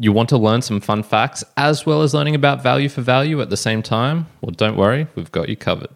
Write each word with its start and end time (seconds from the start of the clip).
you 0.00 0.12
want 0.12 0.28
to 0.28 0.38
learn 0.38 0.62
some 0.62 0.80
fun 0.80 1.02
facts 1.02 1.42
as 1.56 1.84
well 1.84 2.02
as 2.02 2.14
learning 2.14 2.36
about 2.36 2.62
value 2.62 2.88
for 2.88 3.00
value 3.00 3.40
at 3.40 3.50
the 3.50 3.56
same 3.56 3.82
time, 3.82 4.26
well, 4.40 4.52
don't 4.52 4.76
worry, 4.76 5.08
we've 5.16 5.32
got 5.32 5.48
you 5.48 5.56
covered. 5.56 5.88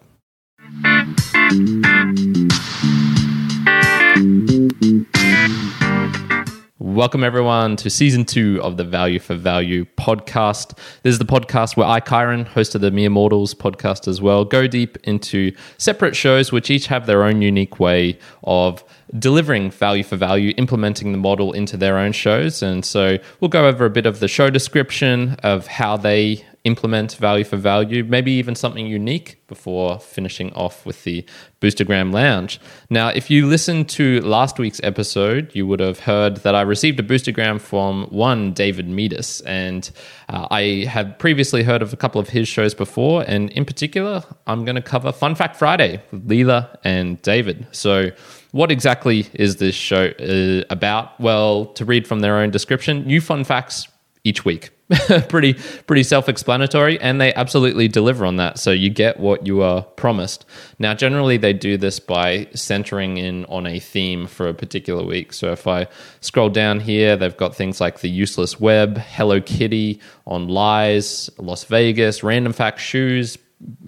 Welcome, 6.93 7.25
everyone, 7.25 7.77
to 7.77 7.89
season 7.89 8.27
two 8.27 8.61
of 8.63 8.77
the 8.77 8.85
Value 8.85 9.19
for 9.19 9.35
Value 9.35 9.87
podcast. 9.97 10.77
This 11.03 11.13
is 11.15 11.19
the 11.19 11.25
podcast 11.25 11.75
where 11.75 11.87
I, 11.87 12.01
Kyron, 12.01 12.47
host 12.47 12.75
of 12.75 12.83
the 12.83 12.91
Mere 12.91 13.09
Mortals 13.09 13.55
podcast 13.55 14.07
as 14.07 14.21
well, 14.21 14.45
go 14.45 14.67
deep 14.67 14.99
into 15.05 15.57
separate 15.79 16.15
shows 16.15 16.53
which 16.53 16.71
each 16.71 16.89
have 16.89 17.07
their 17.07 17.25
own 17.25 17.41
unique 17.41 17.81
way 17.81 18.19
of 18.45 18.85
delivering 19.19 19.71
value 19.71 20.05
for 20.05 20.17
value, 20.17 20.53
implementing 20.59 21.13
the 21.13 21.19
model 21.19 21.55
into 21.55 21.79
their 21.79 21.97
own 21.97 22.13
shows. 22.13 22.63
And 22.63 22.85
so 22.85 23.17
we'll 23.41 23.49
go 23.49 23.67
over 23.67 23.87
a 23.87 23.91
bit 23.91 24.05
of 24.05 24.21
the 24.21 24.29
show 24.29 24.51
description 24.51 25.37
of 25.43 25.67
how 25.69 25.97
they 25.97 26.45
implement 26.65 27.17
value 27.17 27.45
for 27.45 27.57
value, 27.57 28.05
maybe 28.05 28.31
even 28.33 28.55
something 28.55 28.87
unique 28.87 29.45
before 29.49 29.99
finishing 29.99 30.53
off 30.53 30.87
with 30.87 31.03
the 31.03 31.25
Boostagram 31.61 32.13
Lounge. 32.13 32.61
Now, 32.89 33.09
if 33.09 33.31
you 33.31 33.47
listened 33.47 33.89
to 33.91 34.21
last 34.21 34.59
week's 34.59 34.81
episode, 34.85 35.51
you 35.55 35.67
would 35.67 35.81
have 35.81 36.01
heard 36.01 36.39
that 36.39 36.55
I 36.55 36.63
received 36.63 37.01
a 37.01 37.03
Boostagram 37.03 37.61
from 37.61 38.05
one 38.07 38.53
David 38.53 38.87
Meadus, 38.89 39.43
and 39.45 39.91
uh, 40.29 40.47
I 40.51 40.87
had 40.89 41.19
previously 41.19 41.65
heard 41.65 41.83
of 41.83 41.93
a 41.93 41.97
couple 41.97 42.21
of 42.21 42.29
his 42.29 42.47
shows 42.47 42.75
before, 42.75 43.25
and 43.27 43.51
in 43.51 43.65
particular, 43.65 44.23
I'm 44.47 44.65
going 44.65 44.77
to 44.77 44.83
cover 44.83 45.11
Fun 45.11 45.35
Fact 45.35 45.57
Friday 45.57 46.01
with 46.13 46.29
Leila 46.29 46.79
and 46.85 47.21
David. 47.23 47.67
So, 47.73 48.11
what 48.53 48.71
exactly 48.71 49.27
is 49.35 49.57
this 49.57 49.75
show 49.75 50.09
uh, 50.21 50.65
about? 50.71 51.19
Well, 51.19 51.67
to 51.67 51.85
read 51.85 52.07
from 52.07 52.21
their 52.21 52.37
own 52.37 52.51
description, 52.51 53.05
new 53.05 53.21
fun 53.21 53.45
facts 53.45 53.89
each 54.25 54.45
week. 54.45 54.71
pretty 55.29 55.55
pretty 55.87 56.03
self-explanatory 56.03 57.01
and 57.01 57.21
they 57.21 57.33
absolutely 57.35 57.89
deliver 57.89 58.25
on 58.25 58.37
that. 58.37 58.59
So 58.59 58.71
you 58.71 58.91
get 58.91 59.19
what 59.19 59.47
you 59.47 59.63
are 59.63 59.83
promised. 59.83 60.45
Now 60.79 60.95
generally 60.95 61.37
they 61.37 61.53
do 61.53 61.77
this 61.77 61.99
by 62.01 62.49
centering 62.55 63.17
in 63.17 63.45
on 63.47 63.67
a 63.67 63.79
theme 63.79 64.27
for 64.27 64.49
a 64.49 64.55
particular 64.55 65.05
week. 65.05 65.33
So 65.33 65.53
if 65.53 65.67
i 65.67 65.87
scroll 66.21 66.49
down 66.49 66.81
here 66.81 67.17
they've 67.17 67.37
got 67.37 67.55
things 67.55 67.81
like 67.81 68.01
the 68.01 68.11
useless 68.11 68.61
web 68.61 68.99
hello 68.99 69.41
kitty 69.41 70.01
on 70.27 70.49
lies 70.49 71.31
las 71.39 71.65
vegas 71.65 72.23
random 72.23 72.53
fact 72.53 72.81
shoes 72.81 73.39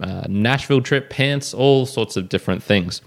uh, 0.01 0.23
nashville 0.27 0.81
trip 0.81 1.09
pants 1.09 1.53
all 1.53 1.85
sorts 1.85 2.15
of 2.17 2.29
different 2.29 2.63
things. 2.63 3.01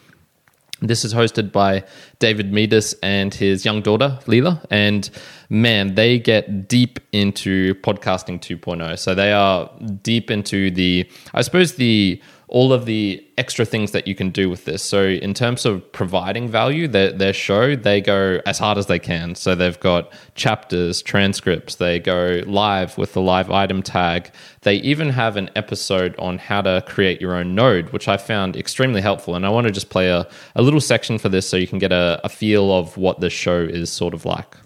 This 0.81 1.05
is 1.05 1.13
hosted 1.13 1.51
by 1.51 1.85
David 2.19 2.53
Meadus 2.53 2.95
and 3.03 3.33
his 3.33 3.65
young 3.65 3.81
daughter, 3.81 4.19
Leila. 4.27 4.61
And 4.71 5.09
man, 5.49 5.95
they 5.95 6.19
get 6.19 6.69
deep 6.69 6.99
into 7.13 7.75
podcasting 7.77 8.41
2.0. 8.41 8.99
So 8.99 9.15
they 9.15 9.33
are 9.33 9.71
deep 10.03 10.31
into 10.31 10.71
the, 10.71 11.09
I 11.33 11.43
suppose, 11.43 11.75
the 11.75 12.21
all 12.49 12.73
of 12.73 12.87
the 12.87 13.23
extra 13.37 13.65
things 13.65 13.93
that 13.93 14.07
you 14.09 14.15
can 14.15 14.31
do 14.31 14.49
with 14.49 14.65
this. 14.65 14.83
So, 14.83 15.05
in 15.05 15.35
terms 15.35 15.67
of 15.67 15.93
providing 15.93 16.49
value, 16.49 16.89
their, 16.89 17.13
their 17.13 17.35
show, 17.35 17.77
they 17.77 18.01
go 18.01 18.41
as 18.47 18.59
hard 18.59 18.79
as 18.79 18.87
they 18.87 18.99
can. 18.99 19.35
So, 19.35 19.55
they've 19.55 19.79
got 19.79 20.13
chapters, 20.35 21.03
transcripts, 21.03 21.77
they 21.77 22.01
go 22.01 22.43
live 22.47 22.97
with 22.97 23.13
the 23.13 23.21
live 23.21 23.51
item 23.51 23.83
tag. 23.83 24.31
They 24.63 24.77
even 24.77 25.11
have 25.11 25.37
an 25.37 25.51
episode 25.57 26.17
on 26.19 26.39
how 26.39 26.63
to 26.63 26.83
create 26.87 27.21
your 27.21 27.35
own 27.35 27.55
node, 27.55 27.91
which 27.91 28.09
I 28.09 28.17
found 28.17 28.57
extremely 28.57 29.03
helpful. 29.03 29.35
And 29.35 29.45
I 29.45 29.51
want 29.51 29.67
to 29.67 29.73
just 29.73 29.91
play 29.91 30.09
a, 30.09 30.27
a 30.57 30.63
little 30.63 30.81
section 30.81 31.19
for 31.19 31.29
this 31.29 31.49
so 31.49 31.57
you 31.57 31.69
can 31.69 31.79
get 31.79 31.93
a, 31.93 32.08
a 32.25 32.29
feel 32.29 32.73
of 32.73 32.97
what 32.97 33.21
the 33.21 33.31
show 33.31 33.61
is 33.61 33.91
sort 33.91 34.15
of 34.15 34.25
like. 34.25 34.57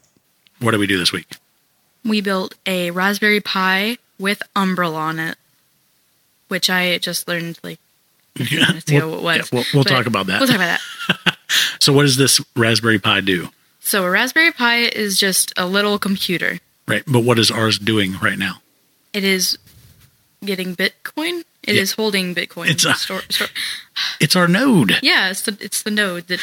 What 0.60 0.72
did 0.72 0.80
we 0.80 0.86
do 0.86 0.98
this 0.98 1.12
week? 1.12 1.36
We 2.04 2.20
built 2.20 2.54
a 2.66 2.90
Raspberry 2.90 3.40
Pi 3.40 3.98
with 4.18 4.42
Umbrel 4.54 4.94
on 4.94 5.18
it 5.18 5.36
which 6.52 6.68
I 6.68 6.98
just 6.98 7.26
learned 7.26 7.58
like 7.62 7.78
yeah, 8.36 8.72
we'll, 8.90 9.22
yeah, 9.22 9.42
we'll, 9.50 9.64
we'll 9.74 9.84
talk 9.84 10.06
about 10.06 10.26
that. 10.26 10.40
We'll 10.40 10.48
talk 10.48 10.56
about 10.56 10.80
that. 11.26 11.36
so, 11.80 11.92
what 11.92 12.02
does 12.02 12.16
this 12.16 12.40
Raspberry 12.56 12.98
Pi 12.98 13.20
do? 13.20 13.48
So, 13.80 14.04
a 14.04 14.10
Raspberry 14.10 14.52
Pi 14.52 14.84
is 14.84 15.18
just 15.18 15.52
a 15.56 15.66
little 15.66 15.98
computer. 15.98 16.60
Right, 16.86 17.02
but 17.06 17.24
what 17.24 17.38
is 17.38 17.50
ours 17.50 17.78
doing 17.78 18.14
right 18.22 18.38
now? 18.38 18.60
It 19.12 19.24
is 19.24 19.58
getting 20.42 20.74
Bitcoin. 20.74 21.44
It 21.62 21.74
yeah. 21.74 21.82
is 21.82 21.92
holding 21.92 22.34
Bitcoin. 22.34 22.70
It's 22.70 22.86
uh, 22.86 22.90
a, 22.90 22.94
store, 22.94 23.20
store. 23.28 23.48
It's 24.18 24.34
our 24.34 24.48
node. 24.48 24.94
Yeah, 25.02 25.30
it's 25.30 25.42
the 25.42 25.56
it's 25.60 25.82
the 25.82 25.90
node 25.90 26.28
that 26.28 26.40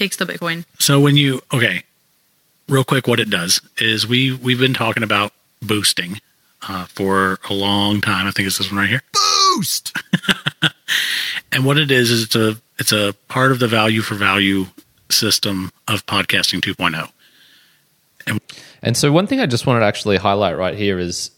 takes 0.00 0.16
the 0.16 0.24
Bitcoin. 0.24 0.64
So 0.78 0.98
when 0.98 1.16
you 1.16 1.42
okay, 1.52 1.84
real 2.68 2.84
quick, 2.84 3.06
what 3.06 3.20
it 3.20 3.28
does 3.28 3.60
is 3.78 4.06
we 4.06 4.32
we've 4.32 4.58
been 4.58 4.74
talking 4.74 5.02
about 5.02 5.32
boosting 5.60 6.20
uh, 6.66 6.86
for 6.86 7.38
a 7.50 7.54
long 7.54 8.00
time. 8.00 8.26
I 8.26 8.30
think 8.30 8.48
it's 8.48 8.58
this 8.58 8.70
one 8.72 8.80
right 8.80 8.88
here. 8.88 9.02
Boost. 9.54 9.94
and 11.52 11.66
what 11.66 11.76
it 11.76 11.90
is 11.90 12.10
is 12.10 12.24
it's 12.24 12.34
a 12.34 12.56
it's 12.78 12.92
a 12.92 13.14
part 13.28 13.52
of 13.52 13.58
the 13.58 13.68
value 13.68 14.00
for 14.00 14.14
value 14.14 14.66
system 15.10 15.70
of 15.86 16.06
podcasting 16.06 16.60
2.0. 16.60 17.10
And, 18.26 18.40
and 18.82 18.96
so 18.96 19.12
one 19.12 19.26
thing 19.26 19.40
I 19.40 19.46
just 19.46 19.66
wanted 19.66 19.80
to 19.80 19.86
actually 19.86 20.16
highlight 20.16 20.56
right 20.56 20.76
here 20.76 20.98
is 20.98 21.30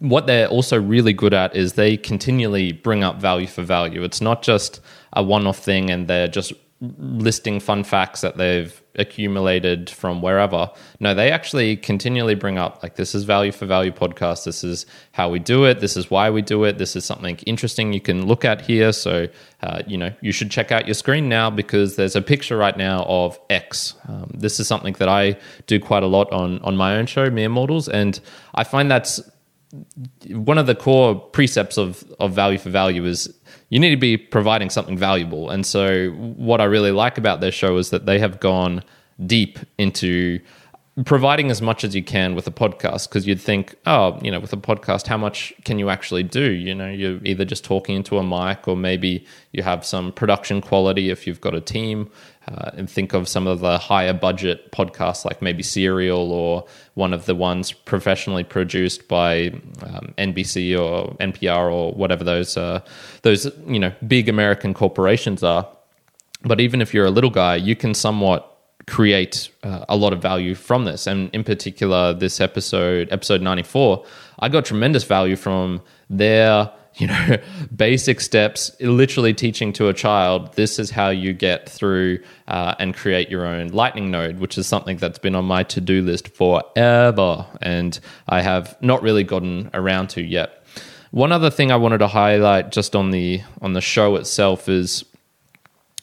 what 0.00 0.26
they're 0.26 0.48
also 0.48 0.78
really 0.78 1.12
good 1.12 1.32
at 1.32 1.54
is 1.54 1.74
they 1.74 1.96
continually 1.96 2.72
bring 2.72 3.04
up 3.04 3.20
value 3.20 3.46
for 3.46 3.62
value. 3.62 4.02
It's 4.02 4.20
not 4.20 4.42
just 4.42 4.80
a 5.12 5.22
one-off 5.22 5.58
thing 5.58 5.88
and 5.88 6.08
they're 6.08 6.26
just 6.26 6.52
listing 6.82 7.60
fun 7.60 7.84
facts 7.84 8.22
that 8.22 8.36
they've 8.36 8.82
accumulated 8.96 9.88
from 9.88 10.20
wherever. 10.20 10.68
No, 10.98 11.14
they 11.14 11.30
actually 11.30 11.76
continually 11.76 12.34
bring 12.34 12.58
up 12.58 12.82
like 12.82 12.96
this 12.96 13.14
is 13.14 13.22
value 13.22 13.52
for 13.52 13.66
value 13.66 13.92
podcast. 13.92 14.44
This 14.44 14.64
is 14.64 14.84
how 15.12 15.30
we 15.30 15.38
do 15.38 15.64
it. 15.64 15.80
This 15.80 15.96
is 15.96 16.10
why 16.10 16.28
we 16.30 16.42
do 16.42 16.64
it. 16.64 16.78
This 16.78 16.96
is 16.96 17.04
something 17.04 17.36
interesting 17.46 17.92
you 17.92 18.00
can 18.00 18.26
look 18.26 18.44
at 18.44 18.60
here. 18.60 18.92
So 18.92 19.28
uh, 19.62 19.82
you 19.86 19.96
know 19.96 20.12
you 20.20 20.32
should 20.32 20.50
check 20.50 20.72
out 20.72 20.86
your 20.86 20.94
screen 20.94 21.28
now 21.28 21.50
because 21.50 21.94
there's 21.96 22.16
a 22.16 22.22
picture 22.22 22.56
right 22.56 22.76
now 22.76 23.04
of 23.04 23.38
X. 23.48 23.94
Um, 24.08 24.32
this 24.34 24.58
is 24.58 24.66
something 24.66 24.94
that 24.94 25.08
I 25.08 25.36
do 25.66 25.78
quite 25.78 26.02
a 26.02 26.08
lot 26.08 26.32
on 26.32 26.58
on 26.62 26.76
my 26.76 26.96
own 26.96 27.06
show, 27.06 27.30
Mere 27.30 27.48
Mortals, 27.48 27.88
and 27.88 28.18
I 28.54 28.64
find 28.64 28.90
that's 28.90 29.20
one 30.28 30.58
of 30.58 30.66
the 30.66 30.74
core 30.74 31.14
precepts 31.14 31.78
of 31.78 32.04
of 32.20 32.32
value 32.32 32.58
for 32.58 32.70
value 32.70 33.04
is 33.04 33.32
you 33.70 33.80
need 33.80 33.90
to 33.90 33.96
be 33.96 34.16
providing 34.16 34.68
something 34.68 34.98
valuable. 34.98 35.48
And 35.48 35.64
so, 35.64 36.10
what 36.10 36.60
I 36.60 36.64
really 36.64 36.90
like 36.92 37.16
about 37.16 37.40
their 37.40 37.52
show 37.52 37.78
is 37.78 37.90
that 37.90 38.04
they 38.04 38.18
have 38.18 38.38
gone 38.38 38.82
deep 39.24 39.58
into 39.78 40.40
providing 41.06 41.50
as 41.50 41.62
much 41.62 41.84
as 41.84 41.94
you 41.94 42.02
can 42.02 42.34
with 42.34 42.46
a 42.46 42.50
podcast 42.50 43.08
because 43.08 43.26
you'd 43.26 43.40
think 43.40 43.74
oh 43.86 44.18
you 44.22 44.30
know 44.30 44.38
with 44.38 44.52
a 44.52 44.58
podcast 44.58 45.06
how 45.06 45.16
much 45.16 45.54
can 45.64 45.78
you 45.78 45.88
actually 45.88 46.22
do? 46.22 46.50
You 46.50 46.74
know 46.74 46.86
you're 46.86 47.18
either 47.24 47.46
just 47.46 47.64
talking 47.64 47.96
into 47.96 48.18
a 48.18 48.22
mic 48.22 48.68
or 48.68 48.76
maybe 48.76 49.24
you 49.52 49.62
have 49.62 49.86
some 49.86 50.12
production 50.12 50.60
quality 50.60 51.08
if 51.08 51.26
you've 51.26 51.40
got 51.40 51.54
a 51.54 51.62
team 51.62 52.10
uh, 52.46 52.72
and 52.74 52.90
think 52.90 53.14
of 53.14 53.26
some 53.26 53.46
of 53.46 53.60
the 53.60 53.78
higher 53.78 54.12
budget 54.12 54.70
podcasts 54.70 55.24
like 55.24 55.40
maybe 55.40 55.62
serial 55.62 56.30
or 56.30 56.66
one 56.92 57.14
of 57.14 57.24
the 57.24 57.34
ones 57.34 57.72
professionally 57.72 58.44
produced 58.44 59.08
by 59.08 59.46
um, 59.82 60.12
nbc 60.18 60.78
or 60.78 61.14
npr 61.16 61.72
or 61.72 61.94
whatever 61.94 62.22
those 62.22 62.58
uh, 62.58 62.80
those 63.22 63.46
you 63.66 63.78
know 63.78 63.92
big 64.06 64.28
american 64.28 64.74
corporations 64.74 65.42
are. 65.42 65.66
But 66.44 66.60
even 66.60 66.82
if 66.82 66.92
you're 66.92 67.06
a 67.06 67.10
little 67.10 67.30
guy 67.30 67.56
you 67.56 67.76
can 67.76 67.94
somewhat 67.94 68.51
create 68.86 69.50
uh, 69.62 69.84
a 69.88 69.96
lot 69.96 70.12
of 70.12 70.20
value 70.20 70.54
from 70.54 70.84
this. 70.84 71.06
And 71.06 71.30
in 71.32 71.44
particular, 71.44 72.12
this 72.12 72.40
episode, 72.40 73.08
episode 73.10 73.42
94, 73.42 74.04
I 74.40 74.48
got 74.48 74.64
tremendous 74.64 75.04
value 75.04 75.36
from 75.36 75.82
their, 76.10 76.70
you 76.96 77.06
know, 77.06 77.36
basic 77.76 78.20
steps, 78.20 78.72
literally 78.80 79.34
teaching 79.34 79.72
to 79.74 79.88
a 79.88 79.94
child 79.94 80.54
this 80.54 80.78
is 80.78 80.90
how 80.90 81.10
you 81.10 81.32
get 81.32 81.68
through 81.68 82.20
uh, 82.48 82.74
and 82.78 82.94
create 82.94 83.30
your 83.30 83.46
own 83.46 83.68
Lightning 83.68 84.10
node, 84.10 84.38
which 84.38 84.58
is 84.58 84.66
something 84.66 84.96
that's 84.96 85.18
been 85.18 85.34
on 85.34 85.44
my 85.44 85.62
to 85.64 85.80
do 85.80 86.02
list 86.02 86.28
forever. 86.28 87.46
And 87.60 87.98
I 88.28 88.42
have 88.42 88.76
not 88.80 89.02
really 89.02 89.24
gotten 89.24 89.70
around 89.74 90.08
to 90.10 90.22
yet. 90.22 90.64
One 91.12 91.30
other 91.30 91.50
thing 91.50 91.70
I 91.70 91.76
wanted 91.76 91.98
to 91.98 92.08
highlight 92.08 92.72
just 92.72 92.96
on 92.96 93.10
the 93.10 93.42
on 93.60 93.74
the 93.74 93.82
show 93.82 94.16
itself 94.16 94.66
is 94.66 95.04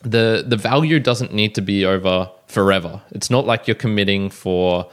the 0.02 0.44
the 0.48 0.58
value 0.58 1.00
doesn't 1.00 1.34
need 1.34 1.56
to 1.56 1.62
be 1.62 1.86
over 1.86 2.30
forever. 2.48 3.02
It's 3.12 3.30
not 3.30 3.46
like 3.46 3.68
you're 3.68 3.76
committing 3.76 4.30
for 4.30 4.90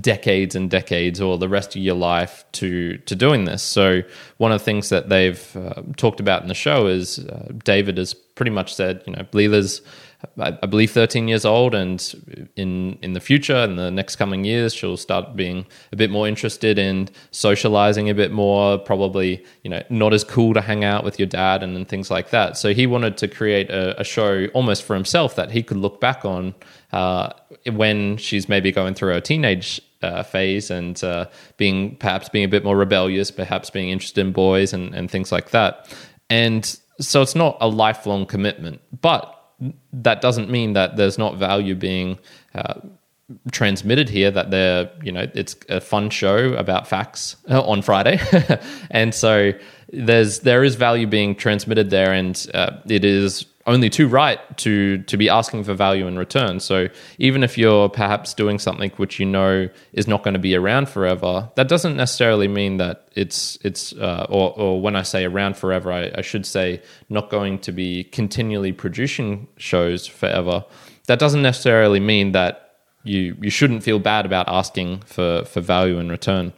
decades 0.00 0.54
and 0.54 0.70
decades 0.70 1.20
or 1.20 1.38
the 1.38 1.48
rest 1.48 1.76
of 1.76 1.82
your 1.82 1.94
life 1.94 2.44
to 2.52 2.98
to 2.98 3.14
doing 3.14 3.44
this. 3.44 3.62
So 3.62 4.02
one 4.38 4.52
of 4.52 4.60
the 4.60 4.64
things 4.64 4.88
that 4.88 5.08
they've 5.08 5.56
uh, 5.56 5.82
talked 5.96 6.20
about 6.20 6.42
in 6.42 6.48
the 6.48 6.54
show 6.54 6.86
is 6.86 7.18
uh, 7.20 7.52
David 7.64 7.98
has 7.98 8.14
pretty 8.14 8.50
much 8.50 8.74
said, 8.74 9.02
you 9.06 9.12
know, 9.12 9.24
Leila's 9.32 9.82
I, 10.38 10.58
I 10.62 10.66
believe 10.66 10.90
13 10.90 11.28
years 11.28 11.44
old, 11.44 11.74
and 11.74 12.48
in 12.56 12.98
in 13.02 13.12
the 13.12 13.20
future, 13.20 13.56
in 13.56 13.76
the 13.76 13.90
next 13.90 14.16
coming 14.16 14.44
years, 14.44 14.74
she'll 14.74 14.96
start 14.96 15.36
being 15.36 15.66
a 15.92 15.96
bit 15.96 16.10
more 16.10 16.28
interested 16.28 16.78
in 16.78 17.08
socializing 17.30 18.10
a 18.10 18.14
bit 18.14 18.32
more. 18.32 18.78
Probably, 18.78 19.44
you 19.62 19.70
know, 19.70 19.82
not 19.90 20.12
as 20.12 20.24
cool 20.24 20.54
to 20.54 20.60
hang 20.60 20.84
out 20.84 21.04
with 21.04 21.18
your 21.18 21.28
dad 21.28 21.62
and, 21.62 21.76
and 21.76 21.88
things 21.88 22.10
like 22.10 22.30
that. 22.30 22.56
So 22.56 22.72
he 22.74 22.86
wanted 22.86 23.16
to 23.18 23.28
create 23.28 23.70
a, 23.70 24.00
a 24.00 24.04
show 24.04 24.46
almost 24.54 24.82
for 24.84 24.94
himself 24.94 25.36
that 25.36 25.50
he 25.50 25.62
could 25.62 25.76
look 25.76 26.00
back 26.00 26.24
on 26.24 26.54
uh, 26.92 27.30
when 27.72 28.16
she's 28.16 28.48
maybe 28.48 28.72
going 28.72 28.94
through 28.94 29.12
her 29.12 29.20
teenage 29.20 29.80
uh, 30.02 30.22
phase 30.22 30.70
and 30.70 31.02
uh, 31.04 31.26
being 31.56 31.96
perhaps 31.96 32.28
being 32.28 32.44
a 32.44 32.48
bit 32.48 32.64
more 32.64 32.76
rebellious, 32.76 33.30
perhaps 33.30 33.70
being 33.70 33.90
interested 33.90 34.20
in 34.20 34.32
boys 34.32 34.72
and, 34.72 34.94
and 34.94 35.10
things 35.10 35.32
like 35.32 35.50
that. 35.50 35.88
And 36.28 36.64
so 37.00 37.22
it's 37.22 37.34
not 37.34 37.56
a 37.60 37.68
lifelong 37.68 38.26
commitment, 38.26 38.80
but 39.00 39.41
that 39.92 40.20
doesn't 40.20 40.50
mean 40.50 40.72
that 40.72 40.96
there's 40.96 41.18
not 41.18 41.36
value 41.36 41.74
being 41.74 42.18
uh, 42.54 42.74
transmitted 43.50 44.08
here 44.08 44.30
that 44.30 44.50
they're 44.50 44.90
you 45.02 45.12
know 45.12 45.26
it's 45.34 45.56
a 45.68 45.80
fun 45.80 46.10
show 46.10 46.52
about 46.54 46.86
facts 46.86 47.36
uh, 47.50 47.62
on 47.62 47.82
friday. 47.82 48.20
And 48.90 49.14
so 49.14 49.52
there's 49.92 50.40
there 50.40 50.64
is 50.64 50.74
value 50.74 51.06
being 51.06 51.34
transmitted 51.34 51.90
there 51.90 52.12
and 52.12 52.46
uh, 52.54 52.78
it 52.86 53.04
is 53.04 53.44
only 53.66 53.88
too 53.88 54.08
right 54.08 54.40
to 54.58 54.98
to 54.98 55.16
be 55.16 55.28
asking 55.28 55.64
for 55.64 55.74
value 55.74 56.06
in 56.06 56.18
return. 56.18 56.60
So 56.60 56.88
even 57.18 57.42
if 57.42 57.56
you're 57.56 57.88
perhaps 57.88 58.34
doing 58.34 58.58
something 58.58 58.90
which 58.96 59.20
you 59.20 59.26
know 59.26 59.68
is 59.92 60.08
not 60.08 60.22
going 60.22 60.34
to 60.34 60.40
be 60.40 60.54
around 60.54 60.88
forever, 60.88 61.50
that 61.54 61.68
doesn't 61.68 61.96
necessarily 61.96 62.48
mean 62.48 62.78
that 62.78 63.08
it's 63.14 63.58
it's 63.62 63.92
uh, 63.94 64.26
or 64.28 64.52
or 64.58 64.80
when 64.80 64.96
I 64.96 65.02
say 65.02 65.24
around 65.24 65.56
forever, 65.56 65.92
I, 65.92 66.10
I 66.14 66.22
should 66.22 66.46
say 66.46 66.82
not 67.08 67.30
going 67.30 67.58
to 67.60 67.72
be 67.72 68.04
continually 68.04 68.72
producing 68.72 69.48
shows 69.56 70.06
forever. 70.06 70.64
That 71.06 71.18
doesn't 71.18 71.42
necessarily 71.42 72.00
mean 72.00 72.32
that 72.32 72.78
you 73.04 73.36
you 73.40 73.50
shouldn't 73.50 73.82
feel 73.82 73.98
bad 73.98 74.26
about 74.26 74.48
asking 74.48 75.00
for 75.00 75.44
for 75.44 75.60
value 75.60 75.98
in 75.98 76.08
return. 76.08 76.52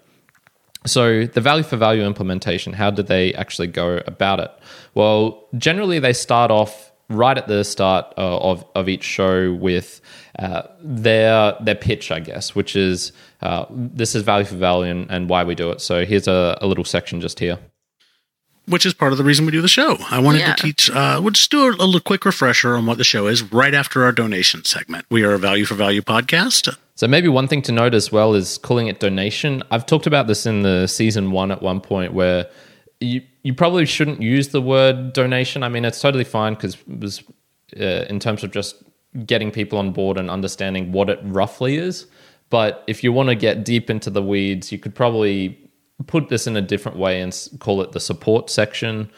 So, 0.86 1.24
the 1.24 1.40
value 1.40 1.62
for 1.62 1.78
value 1.78 2.02
implementation, 2.02 2.74
how 2.74 2.90
do 2.90 3.02
they 3.02 3.32
actually 3.34 3.68
go 3.68 4.02
about 4.06 4.38
it? 4.38 4.50
Well, 4.92 5.46
generally, 5.56 5.98
they 5.98 6.12
start 6.12 6.50
off 6.50 6.92
right 7.08 7.36
at 7.36 7.48
the 7.48 7.64
start 7.64 8.06
uh, 8.16 8.38
of, 8.38 8.64
of 8.74 8.88
each 8.88 9.04
show 9.04 9.52
with 9.52 10.00
uh, 10.38 10.62
their 10.80 11.56
their 11.60 11.74
pitch, 11.74 12.10
I 12.10 12.20
guess, 12.20 12.54
which 12.54 12.76
is 12.76 13.12
uh, 13.42 13.66
this 13.70 14.14
is 14.14 14.22
value 14.22 14.46
for 14.46 14.56
value 14.56 14.90
and, 14.90 15.10
and, 15.10 15.28
why 15.28 15.44
we 15.44 15.54
do 15.54 15.70
it. 15.70 15.80
So 15.80 16.04
here's 16.04 16.26
a, 16.26 16.58
a, 16.60 16.66
little 16.66 16.84
section 16.84 17.20
just 17.20 17.38
here. 17.38 17.58
Which 18.66 18.86
is 18.86 18.94
part 18.94 19.12
of 19.12 19.18
the 19.18 19.24
reason 19.24 19.44
we 19.44 19.52
do 19.52 19.60
the 19.60 19.68
show. 19.68 19.98
I 20.10 20.18
wanted 20.20 20.38
yeah. 20.40 20.54
to 20.54 20.62
teach, 20.62 20.90
uh, 20.90 21.20
we'll 21.22 21.32
just 21.32 21.50
do 21.50 21.66
a, 21.66 21.70
a 21.70 21.84
little 21.84 22.00
quick 22.00 22.24
refresher 22.24 22.74
on 22.74 22.86
what 22.86 22.96
the 22.96 23.04
show 23.04 23.26
is 23.26 23.42
right 23.52 23.74
after 23.74 24.04
our 24.04 24.12
donation 24.12 24.64
segment. 24.64 25.04
We 25.10 25.22
are 25.22 25.34
a 25.34 25.38
value 25.38 25.66
for 25.66 25.74
value 25.74 26.00
podcast. 26.00 26.74
So 26.94 27.06
maybe 27.06 27.28
one 27.28 27.46
thing 27.46 27.60
to 27.62 27.72
note 27.72 27.92
as 27.92 28.10
well 28.10 28.34
is 28.34 28.56
calling 28.58 28.86
it 28.86 29.00
donation. 29.00 29.62
I've 29.70 29.84
talked 29.84 30.06
about 30.06 30.26
this 30.26 30.46
in 30.46 30.62
the 30.62 30.86
season 30.86 31.30
one 31.30 31.50
at 31.50 31.60
one 31.60 31.80
point 31.80 32.14
where 32.14 32.46
you 33.04 33.22
you 33.42 33.54
probably 33.54 33.86
shouldn't 33.86 34.22
use 34.22 34.48
the 34.48 34.60
word 34.60 35.12
donation. 35.12 35.62
I 35.62 35.68
mean, 35.68 35.84
it's 35.84 36.00
totally 36.00 36.24
fine 36.24 36.54
because 36.54 36.74
it 36.74 37.00
was 37.00 37.22
uh, 37.78 38.06
in 38.08 38.18
terms 38.18 38.42
of 38.42 38.50
just 38.50 38.82
getting 39.26 39.50
people 39.50 39.78
on 39.78 39.92
board 39.92 40.16
and 40.16 40.30
understanding 40.30 40.92
what 40.92 41.08
it 41.08 41.20
roughly 41.22 41.76
is. 41.76 42.06
But 42.50 42.84
if 42.86 43.04
you 43.04 43.12
want 43.12 43.28
to 43.28 43.34
get 43.34 43.64
deep 43.64 43.90
into 43.90 44.10
the 44.10 44.22
weeds, 44.22 44.72
you 44.72 44.78
could 44.78 44.94
probably 44.94 45.58
put 46.06 46.28
this 46.28 46.46
in 46.46 46.56
a 46.56 46.62
different 46.62 46.98
way 46.98 47.20
and 47.20 47.48
call 47.60 47.80
it 47.80 47.92
the 47.92 48.00
support 48.00 48.50
section. 48.50 49.10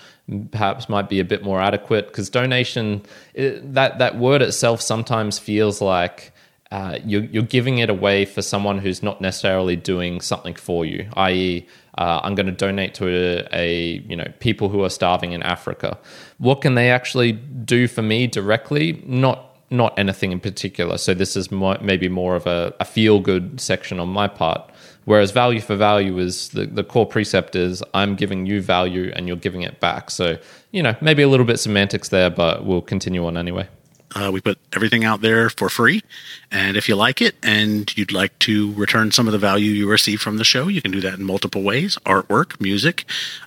Perhaps 0.50 0.88
might 0.88 1.08
be 1.08 1.20
a 1.20 1.24
bit 1.24 1.42
more 1.42 1.60
adequate 1.60 2.08
because 2.08 2.28
donation 2.28 3.02
it, 3.34 3.74
that 3.74 3.98
that 3.98 4.18
word 4.18 4.42
itself 4.42 4.80
sometimes 4.80 5.38
feels 5.38 5.80
like 5.80 6.32
uh, 6.72 6.98
you're, 7.04 7.24
you're 7.24 7.42
giving 7.44 7.78
it 7.78 7.88
away 7.88 8.24
for 8.24 8.42
someone 8.42 8.78
who's 8.78 9.02
not 9.02 9.20
necessarily 9.20 9.76
doing 9.76 10.20
something 10.20 10.54
for 10.54 10.84
you, 10.84 11.08
i.e., 11.14 11.66
uh, 11.98 12.20
I'm 12.22 12.34
going 12.34 12.46
to 12.46 12.52
donate 12.52 12.94
to 12.94 13.08
a, 13.08 13.48
a, 13.52 14.02
you 14.08 14.16
know 14.16 14.30
people 14.40 14.68
who 14.68 14.82
are 14.84 14.90
starving 14.90 15.32
in 15.32 15.42
Africa. 15.42 15.98
What 16.38 16.60
can 16.60 16.74
they 16.74 16.90
actually 16.90 17.32
do 17.32 17.88
for 17.88 18.02
me 18.02 18.26
directly? 18.26 19.02
Not 19.06 19.46
not 19.70 19.98
anything 19.98 20.32
in 20.32 20.40
particular. 20.40 20.96
So 20.96 21.14
this 21.14 21.36
is 21.36 21.50
more, 21.50 21.76
maybe 21.80 22.08
more 22.08 22.36
of 22.36 22.46
a, 22.46 22.72
a 22.78 22.84
feel 22.84 23.18
good 23.20 23.60
section 23.60 23.98
on 23.98 24.08
my 24.08 24.28
part. 24.28 24.70
Whereas 25.06 25.30
value 25.30 25.60
for 25.60 25.76
value 25.76 26.18
is 26.18 26.50
the, 26.50 26.66
the 26.66 26.84
core 26.84 27.06
precept 27.06 27.56
is 27.56 27.82
I'm 27.94 28.16
giving 28.16 28.46
you 28.46 28.60
value 28.60 29.12
and 29.14 29.28
you're 29.28 29.36
giving 29.36 29.62
it 29.62 29.80
back. 29.80 30.10
So, 30.10 30.38
you 30.72 30.82
know, 30.82 30.94
maybe 31.00 31.22
a 31.22 31.28
little 31.28 31.46
bit 31.46 31.58
semantics 31.58 32.08
there, 32.08 32.30
but 32.30 32.64
we'll 32.64 32.82
continue 32.82 33.24
on 33.26 33.36
anyway. 33.36 33.68
Uh, 34.14 34.30
we 34.32 34.40
put 34.40 34.58
everything 34.74 35.04
out 35.04 35.20
there 35.20 35.50
for 35.50 35.68
free. 35.68 36.02
And 36.50 36.76
if 36.76 36.88
you 36.88 36.96
like 36.96 37.20
it 37.20 37.34
and 37.42 37.94
you'd 37.96 38.12
like 38.12 38.38
to 38.40 38.72
return 38.74 39.10
some 39.10 39.26
of 39.26 39.32
the 39.32 39.38
value 39.38 39.70
you 39.72 39.88
receive 39.88 40.20
from 40.20 40.36
the 40.38 40.44
show, 40.44 40.68
you 40.68 40.80
can 40.80 40.90
do 40.90 41.00
that 41.00 41.14
in 41.14 41.24
multiple 41.24 41.62
ways 41.62 41.96
artwork, 42.06 42.60
music, 42.60 43.04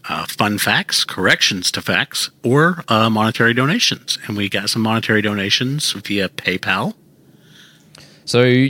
uh, 0.09 0.25
fun 0.25 0.57
facts, 0.57 1.03
corrections 1.03 1.71
to 1.71 1.81
facts, 1.81 2.29
or 2.43 2.83
uh, 2.87 3.09
monetary 3.09 3.53
donations. 3.53 4.17
And 4.27 4.35
we 4.35 4.49
got 4.49 4.69
some 4.69 4.81
monetary 4.81 5.21
donations 5.21 5.91
via 5.93 6.29
PayPal. 6.29 6.93
So, 8.25 8.67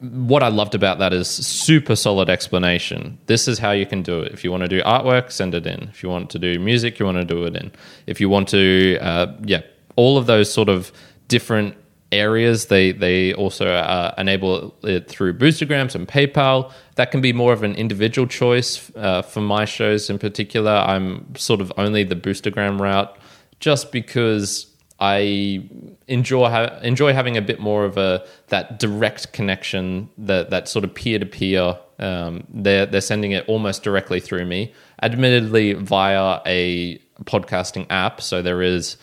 what 0.00 0.42
I 0.42 0.48
loved 0.48 0.74
about 0.74 0.98
that 0.98 1.12
is 1.12 1.28
super 1.28 1.96
solid 1.96 2.28
explanation. 2.28 3.18
This 3.26 3.48
is 3.48 3.58
how 3.58 3.70
you 3.70 3.86
can 3.86 4.02
do 4.02 4.20
it. 4.20 4.32
If 4.32 4.44
you 4.44 4.50
want 4.50 4.62
to 4.62 4.68
do 4.68 4.82
artwork, 4.82 5.32
send 5.32 5.54
it 5.54 5.66
in. 5.66 5.84
If 5.84 6.02
you 6.02 6.08
want 6.08 6.30
to 6.30 6.38
do 6.38 6.58
music, 6.58 6.98
you 6.98 7.06
want 7.06 7.18
to 7.18 7.24
do 7.24 7.44
it 7.44 7.56
in. 7.56 7.72
If 8.06 8.20
you 8.20 8.28
want 8.28 8.48
to, 8.48 8.98
uh, 9.00 9.32
yeah, 9.44 9.62
all 9.96 10.18
of 10.18 10.26
those 10.26 10.52
sort 10.52 10.68
of 10.68 10.92
different 11.28 11.76
areas. 12.12 12.66
They 12.66 12.92
they 12.92 13.34
also 13.34 13.66
uh, 13.68 14.14
enable 14.18 14.74
it 14.82 15.08
through 15.08 15.38
Boostagrams 15.38 15.94
and 15.94 16.06
PayPal. 16.06 16.72
That 16.94 17.10
can 17.10 17.20
be 17.20 17.32
more 17.32 17.52
of 17.52 17.62
an 17.62 17.74
individual 17.74 18.26
choice 18.26 18.90
uh, 18.96 19.22
for 19.22 19.40
my 19.40 19.64
shows 19.64 20.08
in 20.10 20.18
particular. 20.18 20.72
I'm 20.72 21.34
sort 21.36 21.60
of 21.60 21.72
only 21.76 22.04
the 22.04 22.16
Boostagram 22.16 22.80
route, 22.80 23.16
just 23.60 23.92
because 23.92 24.66
I 24.98 25.68
enjoy 26.08 26.48
ha- 26.48 26.78
enjoy 26.82 27.12
having 27.12 27.36
a 27.36 27.42
bit 27.42 27.60
more 27.60 27.84
of 27.84 27.98
a 27.98 28.26
that 28.48 28.78
direct 28.78 29.32
connection, 29.32 30.08
that 30.18 30.50
that 30.50 30.68
sort 30.68 30.84
of 30.84 30.94
peer 30.94 31.18
to 31.18 31.26
peer. 31.26 31.78
They're 31.98 32.86
they're 32.86 33.00
sending 33.00 33.32
it 33.32 33.44
almost 33.48 33.82
directly 33.82 34.20
through 34.20 34.46
me, 34.46 34.72
admittedly 35.02 35.72
via 35.74 36.40
a 36.46 36.98
podcasting 37.24 37.86
app. 37.90 38.20
So 38.20 38.42
there 38.42 38.62
is 38.62 38.96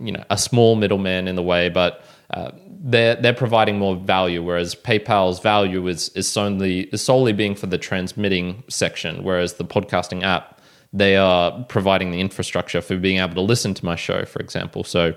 you 0.00 0.12
know 0.12 0.24
a 0.30 0.38
small 0.38 0.76
middleman 0.76 1.28
in 1.28 1.36
the 1.36 1.42
way, 1.42 1.68
but 1.68 2.04
uh, 2.30 2.50
they're 2.68 3.16
they're 3.16 3.34
providing 3.34 3.78
more 3.78 3.96
value. 3.96 4.42
Whereas 4.42 4.74
PayPal's 4.74 5.40
value 5.40 5.86
is 5.86 6.08
is 6.10 6.28
solely 6.28 6.80
is 6.92 7.02
solely 7.02 7.32
being 7.32 7.54
for 7.54 7.66
the 7.66 7.78
transmitting 7.78 8.62
section, 8.68 9.22
whereas 9.22 9.54
the 9.54 9.64
podcasting 9.64 10.22
app 10.22 10.60
they 10.94 11.16
are 11.16 11.64
providing 11.64 12.12
the 12.12 12.20
infrastructure 12.20 12.80
for 12.80 12.96
being 12.96 13.18
able 13.18 13.34
to 13.34 13.40
listen 13.40 13.74
to 13.74 13.84
my 13.84 13.96
show, 13.96 14.24
for 14.24 14.38
example. 14.38 14.84
So 14.84 15.14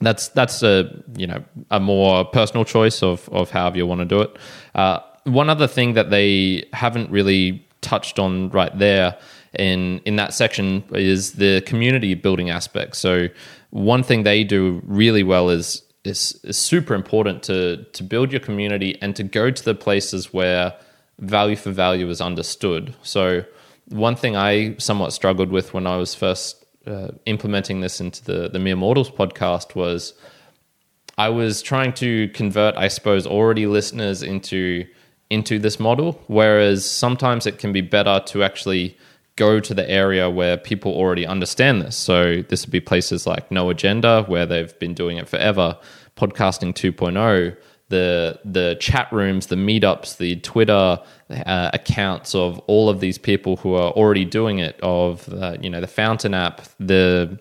that's 0.00 0.28
that's 0.28 0.62
a 0.62 1.02
you 1.16 1.26
know 1.26 1.44
a 1.70 1.78
more 1.78 2.24
personal 2.24 2.64
choice 2.64 3.02
of 3.02 3.28
of 3.28 3.50
however 3.50 3.76
you 3.76 3.86
want 3.86 4.00
to 4.00 4.04
do 4.06 4.22
it. 4.22 4.36
Uh, 4.74 5.00
one 5.24 5.50
other 5.50 5.66
thing 5.66 5.92
that 5.92 6.10
they 6.10 6.64
haven't 6.72 7.10
really 7.10 7.64
touched 7.80 8.18
on 8.18 8.48
right 8.50 8.76
there 8.78 9.16
in 9.54 9.98
in 10.00 10.16
that 10.16 10.32
section 10.32 10.82
is 10.92 11.32
the 11.34 11.60
community 11.62 12.14
building 12.14 12.50
aspect. 12.50 12.96
So 12.96 13.28
one 13.70 14.02
thing 14.02 14.22
they 14.22 14.44
do 14.44 14.82
really 14.84 15.22
well 15.22 15.50
is 15.50 15.82
is, 16.04 16.40
is 16.44 16.56
super 16.56 16.94
important 16.94 17.42
to 17.44 17.84
to 17.92 18.02
build 18.02 18.32
your 18.32 18.40
community 18.40 18.96
and 19.02 19.14
to 19.16 19.22
go 19.22 19.50
to 19.50 19.64
the 19.64 19.74
places 19.74 20.32
where 20.32 20.74
value 21.18 21.56
for 21.56 21.70
value 21.70 22.08
is 22.08 22.20
understood. 22.20 22.94
So 23.02 23.44
one 23.88 24.16
thing 24.16 24.36
I 24.36 24.76
somewhat 24.78 25.12
struggled 25.12 25.50
with 25.50 25.74
when 25.74 25.86
I 25.86 25.96
was 25.96 26.14
first 26.14 26.64
uh, 26.86 27.08
implementing 27.26 27.80
this 27.80 28.00
into 28.00 28.24
the 28.24 28.48
the 28.48 28.58
Mere 28.58 28.76
Mortals 28.76 29.10
podcast 29.10 29.74
was 29.74 30.14
I 31.18 31.30
was 31.30 31.62
trying 31.62 31.92
to 31.94 32.28
convert, 32.28 32.76
I 32.76 32.88
suppose, 32.88 33.26
already 33.26 33.66
listeners 33.66 34.22
into 34.22 34.86
into 35.30 35.58
this 35.58 35.78
model. 35.78 36.22
Whereas 36.26 36.88
sometimes 36.88 37.44
it 37.46 37.58
can 37.58 37.72
be 37.72 37.82
better 37.82 38.20
to 38.26 38.42
actually 38.42 38.96
go 39.38 39.60
to 39.60 39.72
the 39.72 39.88
area 39.88 40.28
where 40.28 40.56
people 40.56 40.92
already 40.92 41.24
understand 41.24 41.80
this. 41.80 41.96
So 41.96 42.42
this 42.42 42.66
would 42.66 42.72
be 42.72 42.80
places 42.80 43.26
like 43.26 43.50
No 43.50 43.70
Agenda, 43.70 44.24
where 44.24 44.44
they've 44.44 44.76
been 44.78 44.94
doing 44.94 45.16
it 45.16 45.28
forever, 45.28 45.78
Podcasting 46.16 46.74
2.0, 46.74 47.56
the 47.88 48.38
the 48.44 48.76
chat 48.80 49.10
rooms, 49.12 49.46
the 49.46 49.56
meetups, 49.56 50.18
the 50.18 50.36
Twitter 50.40 50.98
uh, 51.30 51.70
accounts 51.72 52.34
of 52.34 52.58
all 52.66 52.90
of 52.90 53.00
these 53.00 53.16
people 53.16 53.56
who 53.56 53.74
are 53.74 53.92
already 53.92 54.24
doing 54.24 54.58
it. 54.58 54.78
Of 54.82 55.32
uh, 55.32 55.56
you 55.60 55.70
know 55.70 55.80
the 55.80 55.86
Fountain 55.86 56.34
app, 56.34 56.60
the 56.78 57.38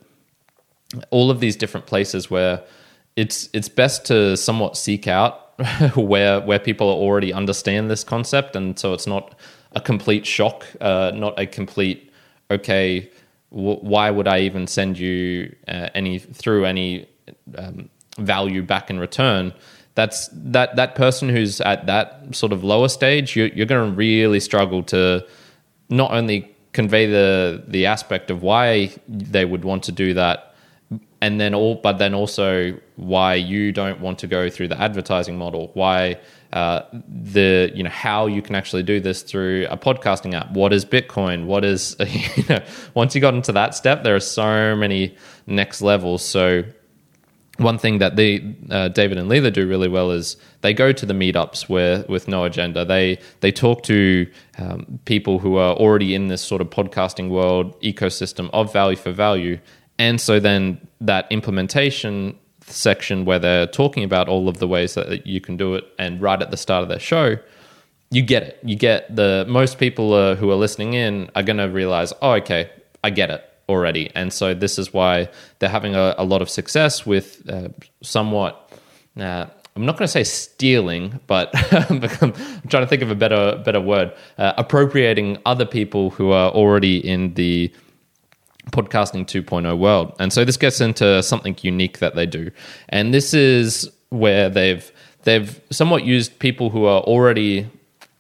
all 1.09 1.29
of 1.31 1.39
these 1.39 1.55
different 1.57 1.87
places 1.87 2.29
where 2.29 2.63
it's 3.15 3.49
it's 3.51 3.67
best 3.67 4.05
to 4.05 4.37
somewhat 4.37 4.77
seek 4.77 5.07
out 5.07 5.59
where 5.95 6.39
where 6.39 6.59
people 6.59 6.87
already 6.87 7.33
understand 7.33 7.89
this 7.89 8.03
concept, 8.03 8.55
and 8.55 8.79
so 8.79 8.93
it's 8.93 9.07
not 9.07 9.35
a 9.73 9.81
complete 9.81 10.25
shock, 10.25 10.65
uh, 10.81 11.11
not 11.13 11.39
a 11.39 11.45
complete 11.45 12.11
okay. 12.49 13.09
W- 13.51 13.79
why 13.79 14.11
would 14.11 14.27
I 14.27 14.39
even 14.41 14.67
send 14.67 14.97
you 14.97 15.55
uh, 15.67 15.89
any 15.93 16.19
through 16.19 16.65
any 16.65 17.07
um, 17.57 17.89
value 18.17 18.63
back 18.63 18.89
in 18.89 18.99
return? 18.99 19.53
That's 19.95 20.29
that 20.33 20.75
that 20.75 20.95
person 20.95 21.29
who's 21.29 21.61
at 21.61 21.85
that 21.87 22.35
sort 22.35 22.51
of 22.53 22.63
lower 22.63 22.89
stage. 22.89 23.35
You, 23.35 23.51
you're 23.55 23.65
going 23.65 23.91
to 23.91 23.95
really 23.95 24.39
struggle 24.39 24.83
to 24.83 25.25
not 25.89 26.11
only 26.11 26.53
convey 26.73 27.05
the 27.07 27.63
the 27.67 27.85
aspect 27.85 28.29
of 28.29 28.43
why 28.43 28.91
they 29.07 29.45
would 29.45 29.65
want 29.65 29.83
to 29.83 29.91
do 29.91 30.13
that 30.13 30.53
and 31.21 31.41
then 31.41 31.53
all 31.55 31.75
but 31.75 31.97
then 31.97 32.13
also 32.13 32.77
why 32.95 33.33
you 33.33 33.71
don't 33.71 33.99
want 33.99 34.19
to 34.19 34.27
go 34.27 34.49
through 34.49 34.67
the 34.67 34.79
advertising 34.79 35.37
model 35.37 35.71
why 35.73 36.15
uh, 36.53 36.81
the 37.07 37.71
you 37.75 37.83
know 37.83 37.89
how 37.89 38.27
you 38.27 38.41
can 38.41 38.55
actually 38.55 38.83
do 38.83 38.99
this 38.99 39.21
through 39.21 39.67
a 39.69 39.77
podcasting 39.77 40.33
app. 40.33 40.51
What 40.51 40.71
is 40.73 40.85
Bitcoin? 40.85 41.45
What 41.45 41.65
is 41.65 41.95
you 42.35 42.43
know 42.49 42.63
once 42.93 43.15
you 43.15 43.21
got 43.21 43.33
into 43.33 43.51
that 43.51 43.75
step, 43.75 44.03
there 44.03 44.15
are 44.15 44.21
so 44.21 44.75
many 44.75 45.15
next 45.45 45.81
levels. 45.81 46.23
So 46.23 46.63
one 47.57 47.77
thing 47.77 47.97
that 47.97 48.15
they 48.15 48.55
uh, 48.69 48.87
David 48.89 49.17
and 49.17 49.27
Leila 49.27 49.51
do 49.51 49.67
really 49.67 49.87
well 49.87 50.11
is 50.11 50.37
they 50.61 50.73
go 50.73 50.91
to 50.91 51.05
the 51.05 51.13
meetups 51.13 51.67
where 51.67 52.05
with 52.07 52.27
no 52.27 52.45
agenda. 52.45 52.85
They 52.85 53.19
they 53.41 53.51
talk 53.51 53.83
to 53.83 54.27
um, 54.57 54.99
people 55.05 55.39
who 55.39 55.57
are 55.57 55.73
already 55.75 56.15
in 56.15 56.27
this 56.27 56.41
sort 56.41 56.61
of 56.61 56.69
podcasting 56.69 57.29
world 57.29 57.79
ecosystem 57.81 58.49
of 58.53 58.71
value 58.71 58.95
for 58.95 59.11
value, 59.11 59.59
and 59.99 60.21
so 60.21 60.39
then 60.39 60.87
that 61.01 61.27
implementation 61.31 62.37
section 62.67 63.25
where 63.25 63.39
they're 63.39 63.67
talking 63.67 64.03
about 64.03 64.27
all 64.29 64.47
of 64.49 64.57
the 64.57 64.67
ways 64.67 64.93
that 64.95 65.25
you 65.25 65.41
can 65.41 65.57
do 65.57 65.75
it, 65.75 65.85
and 65.97 66.21
right 66.21 66.41
at 66.41 66.51
the 66.51 66.57
start 66.57 66.83
of 66.83 66.89
their 66.89 66.99
show, 66.99 67.37
you 68.11 68.21
get 68.21 68.43
it. 68.43 68.59
You 68.63 68.75
get 68.75 69.13
the 69.13 69.45
most 69.47 69.79
people 69.79 70.13
uh, 70.13 70.35
who 70.35 70.49
are 70.51 70.55
listening 70.55 70.93
in 70.93 71.29
are 71.35 71.43
going 71.43 71.57
to 71.57 71.65
realize, 71.65 72.13
oh, 72.21 72.33
okay, 72.33 72.69
I 73.03 73.09
get 73.09 73.29
it 73.29 73.43
already. 73.69 74.09
And 74.15 74.31
so 74.31 74.53
this 74.53 74.79
is 74.79 74.93
why 74.93 75.29
they're 75.59 75.69
having 75.69 75.95
a, 75.95 76.15
a 76.17 76.23
lot 76.23 76.41
of 76.41 76.49
success 76.49 77.05
with 77.05 77.47
uh, 77.49 77.69
somewhat. 78.01 78.71
Uh, 79.17 79.47
I'm 79.75 79.85
not 79.85 79.97
going 79.97 80.07
to 80.07 80.11
say 80.11 80.23
stealing, 80.23 81.19
but 81.27 81.49
I'm 81.89 82.01
trying 82.01 82.83
to 82.83 82.87
think 82.87 83.01
of 83.01 83.11
a 83.11 83.15
better 83.15 83.61
better 83.63 83.81
word. 83.81 84.13
Uh, 84.37 84.53
appropriating 84.57 85.37
other 85.45 85.65
people 85.65 86.11
who 86.11 86.31
are 86.31 86.49
already 86.51 86.97
in 86.97 87.33
the 87.35 87.71
podcasting 88.71 89.25
2.0 89.25 89.77
world. 89.77 90.13
And 90.19 90.31
so 90.31 90.43
this 90.45 90.57
gets 90.57 90.81
into 90.81 91.21
something 91.23 91.57
unique 91.61 91.99
that 91.99 92.15
they 92.15 92.25
do. 92.25 92.51
And 92.89 93.13
this 93.13 93.33
is 93.33 93.89
where 94.09 94.49
they've 94.49 94.91
they've 95.23 95.59
somewhat 95.69 96.05
used 96.05 96.39
people 96.39 96.69
who 96.69 96.85
are 96.85 97.01
already 97.01 97.69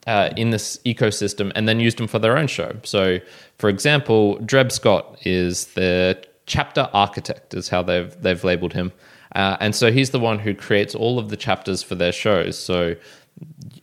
uh, 0.07 0.29
in 0.37 0.49
this 0.51 0.79
ecosystem 0.85 1.51
and 1.55 1.67
then 1.67 1.79
used 1.79 1.97
them 1.97 2.07
for 2.07 2.19
their 2.19 2.37
own 2.37 2.47
show. 2.47 2.75
So, 2.83 3.19
for 3.57 3.69
example, 3.69 4.37
Dreb 4.39 4.71
Scott 4.71 5.17
is 5.25 5.67
the 5.73 6.21
chapter 6.45 6.89
architect, 6.93 7.53
is 7.53 7.69
how 7.69 7.83
they've 7.83 8.15
they've 8.21 8.43
labeled 8.43 8.73
him, 8.73 8.93
uh, 9.35 9.57
and 9.59 9.75
so 9.75 9.91
he's 9.91 10.11
the 10.11 10.19
one 10.19 10.39
who 10.39 10.53
creates 10.53 10.95
all 10.95 11.19
of 11.19 11.29
the 11.29 11.37
chapters 11.37 11.83
for 11.83 11.95
their 11.95 12.13
shows. 12.13 12.57
So, 12.57 12.95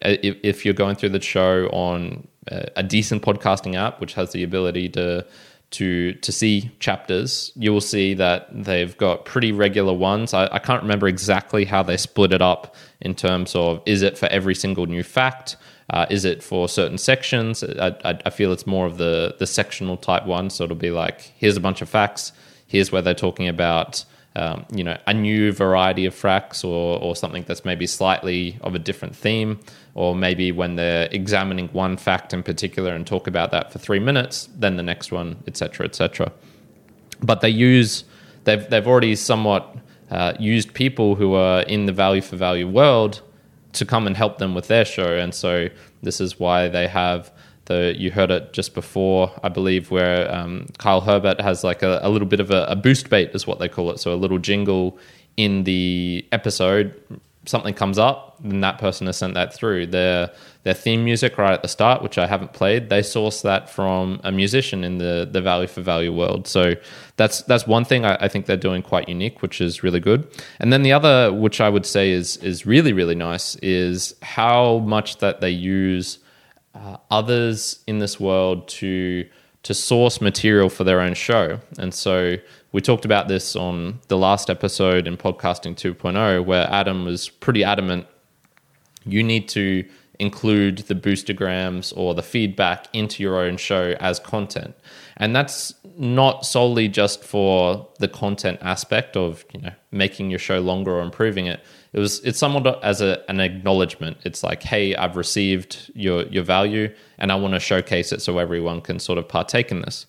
uh, 0.03 0.17
if, 0.23 0.37
if 0.43 0.65
you're 0.65 0.75
going 0.75 0.97
through 0.97 1.11
the 1.11 1.21
show 1.21 1.67
on 1.69 2.27
a, 2.49 2.69
a 2.77 2.83
decent 2.83 3.23
podcasting 3.23 3.75
app, 3.75 4.01
which 4.01 4.15
has 4.15 4.33
the 4.33 4.43
ability 4.43 4.89
to 4.91 5.27
to 5.73 6.13
to 6.15 6.33
see 6.33 6.71
chapters, 6.79 7.53
you 7.57 7.73
will 7.73 7.81
see 7.81 8.15
that 8.15 8.49
they've 8.53 8.97
got 8.97 9.25
pretty 9.25 9.53
regular 9.53 9.93
ones. 9.93 10.33
I, 10.33 10.49
I, 10.53 10.59
can't 10.59 10.83
remember 10.83 11.09
exactly 11.09 11.65
how 11.65 11.83
they 11.83 11.97
split 11.97 12.33
it 12.33 12.41
up 12.41 12.77
in 13.01 13.15
terms 13.15 13.57
of 13.57 13.83
is 13.85 14.03
it 14.03 14.17
for 14.17 14.27
every 14.27 14.55
single 14.55 14.87
new 14.87 15.03
fact 15.03 15.57
uh, 15.91 16.07
is 16.09 16.25
it 16.25 16.43
for 16.43 16.69
certain 16.69 16.99
sections? 16.99 17.63
I, 17.63 17.89
I, 18.05 18.19
I, 18.25 18.31
feel 18.31 18.53
it's 18.53 18.67
more 18.67 18.87
of 18.87 18.97
the 18.97 19.37
the 19.39 19.47
sectional 19.47 19.97
type 19.97 20.25
one. 20.25 20.51
So 20.51 20.65
it'll 20.65 20.77
be 20.77 20.91
like, 20.91 21.33
here's 21.37 21.57
a 21.57 21.61
bunch 21.61 21.83
of 21.83 21.89
facts. 21.89 22.33
Here's 22.67 22.91
where 22.91 23.03
they're 23.03 23.15
talking 23.15 23.49
about, 23.49 24.05
um, 24.35 24.65
you 24.75 24.83
know, 24.83 24.97
a 25.07 25.13
new 25.13 25.53
variety 25.53 26.07
of 26.07 26.15
facts 26.15 26.65
or 26.65 26.99
or 27.01 27.15
something 27.15 27.45
that's 27.47 27.65
maybe 27.65 27.87
slightly 27.87 28.59
of 28.63 28.75
a 28.75 28.79
different 28.79 29.15
theme, 29.15 29.61
or 29.95 30.15
maybe 30.15 30.51
when 30.53 30.77
they're 30.77 31.09
examining 31.13 31.69
one 31.69 31.97
fact 31.97 32.33
in 32.33 32.43
particular 32.43 32.93
and 32.95 33.07
talk 33.07 33.27
about 33.27 33.51
that 33.53 33.73
for 33.73 33.79
three 33.79 34.01
minutes, 34.01 34.49
then 34.57 34.77
the 34.77 34.83
next 34.83 35.13
one, 35.13 35.37
etc., 35.47 35.87
etc. 35.87 36.33
But 37.23 37.41
they 37.41 37.49
use 37.49 38.05
they've 38.45 38.69
they've 38.69 38.87
already 38.87 39.15
somewhat 39.17 39.77
uh, 40.11 40.35
used 40.39 40.75
people 40.75 41.15
who 41.15 41.35
are 41.35 41.63
in 41.63 41.87
the 41.87 41.93
value 41.93 42.23
for 42.23 42.37
value 42.37 42.69
world 42.69 43.23
to 43.73 43.85
come 43.85 44.07
and 44.07 44.17
help 44.17 44.39
them 44.39 44.55
with 44.55 44.69
their 44.69 44.85
show. 44.85 45.17
And 45.17 45.35
so 45.35 45.69
this 46.03 46.21
is 46.21 46.39
why 46.39 46.69
they 46.69 46.87
have 46.89 47.33
the 47.67 47.95
you 47.97 48.11
heard 48.11 48.31
it 48.31 48.53
just 48.53 48.75
before, 48.75 49.33
I 49.43 49.49
believe, 49.49 49.91
where 49.91 50.33
um, 50.33 50.67
Kyle 50.79 51.01
Hebert 51.01 51.41
has 51.41 51.65
like 51.65 51.83
a, 51.83 52.01
a 52.03 52.11
little 52.11 52.29
bit 52.29 52.41
of 52.41 52.51
a, 52.51 52.65
a, 52.65 52.77
boost 52.77 53.09
bait, 53.11 53.31
is 53.35 53.47
what 53.47 53.59
they 53.59 53.69
call 53.69 53.91
it. 53.91 53.99
So 53.99 54.13
a 54.13 54.17
little 54.17 54.39
jingle 54.39 54.99
in 55.37 55.65
the 55.65 56.25
episode, 56.31 56.95
something 57.47 57.75
comes 57.75 57.99
up, 57.99 58.37
then 58.41 58.61
that 58.61 58.79
person 58.79 59.07
has 59.07 59.17
sent 59.17 59.35
that 59.35 59.55
through. 59.55 59.87
Their 59.87 60.31
their 60.63 60.75
theme 60.75 61.05
music 61.05 61.37
right 61.39 61.53
at 61.53 61.63
the 61.63 61.69
start, 61.69 62.03
which 62.03 62.19
I 62.19 62.27
haven't 62.27 62.53
played, 62.53 62.89
they 62.89 63.03
source 63.03 63.43
that 63.43 63.69
from 63.69 64.21
a 64.25 64.33
musician 64.33 64.85
in 64.85 64.99
the 64.99 65.29
the 65.31 65.41
value 65.41 65.67
for 65.67 65.83
value 65.83 66.13
world. 66.13 66.47
So 66.47 66.75
that's 67.17 67.43
that's 67.43 67.67
one 67.67 67.85
thing 67.85 68.05
I, 68.05 68.17
I, 68.21 68.29
think 68.29 68.47
they're 68.47 68.57
doing 68.57 68.83
quite 68.83 69.09
unique, 69.09 69.43
which 69.43 69.61
is 69.61 69.83
really 69.83 70.01
good. 70.01 70.27
And 70.59 70.73
then 70.73 70.83
the 70.83 70.93
other, 70.93 71.33
which 71.33 71.61
I 71.61 71.69
would 71.69 71.87
say 71.87 72.11
is 72.11 72.37
is 72.39 72.67
really 72.67 72.93
really 72.93 73.15
nice, 73.15 73.57
is 73.57 74.15
how 74.23 74.79
much 74.79 75.19
that 75.19 75.41
they 75.41 75.51
use 75.51 76.19
uh, 76.75 76.97
others 77.11 77.83
in 77.87 77.99
this 77.99 78.19
world 78.19 78.69
to 78.69 79.27
to 79.65 79.75
source 79.75 80.21
material 80.21 80.69
for 80.69 80.85
their 80.85 81.01
own 81.01 81.15
show. 81.15 81.59
And 81.79 81.93
so 81.93 82.37
we 82.73 82.81
talked 82.81 83.05
about 83.05 83.29
this 83.29 83.57
on 83.57 84.01
the 84.09 84.17
last 84.17 84.49
episode 84.49 85.07
in 85.07 85.17
podcasting 85.17 85.75
2.0, 85.75 86.45
where 86.45 86.69
Adam 86.71 87.05
was 87.05 87.29
pretty 87.29 87.65
adamant. 87.65 88.07
You 89.05 89.23
need 89.23 89.49
to 89.51 89.85
include 90.19 90.79
the 90.79 90.95
boostagrams 90.95 91.93
or 91.97 92.15
the 92.15 92.23
feedback 92.23 92.87
into 92.93 93.23
your 93.23 93.39
own 93.39 93.57
show 93.57 93.97
as 94.01 94.21
content. 94.21 94.75
And 95.17 95.35
that's 95.35 95.75
not 95.97 96.45
solely 96.45 96.89
just 96.89 97.25
for 97.25 97.89
the 97.99 98.09
content 98.09 98.59
aspect 98.61 99.17
of, 99.17 99.45
you 99.53 99.61
know, 99.61 99.73
making 99.91 100.31
your 100.31 100.39
show 100.39 100.61
longer 100.61 100.93
or 100.93 101.03
improving 101.03 101.47
it. 101.47 101.61
It 101.95 102.01
was 102.01 102.19
it's 102.25 102.41
somewhat 102.41 102.83
as 102.83 103.01
a, 103.01 103.23
an 103.31 103.39
acknowledgement. 103.39 104.19
It's 104.25 104.43
like, 104.43 104.65
hey, 104.65 104.97
I've 104.97 105.17
received 105.17 105.93
your 105.95 106.25
your 106.25 106.43
value 106.43 106.93
and 107.19 107.31
I 107.31 107.37
want 107.37 107.55
to 107.55 107.61
showcase 107.61 108.11
it 108.11 108.21
so 108.21 108.39
everyone 108.39 108.81
can 108.81 108.99
sort 108.99 109.17
of 109.17 109.29
partake 109.29 109.71
in 109.71 109.81
this. 109.81 110.07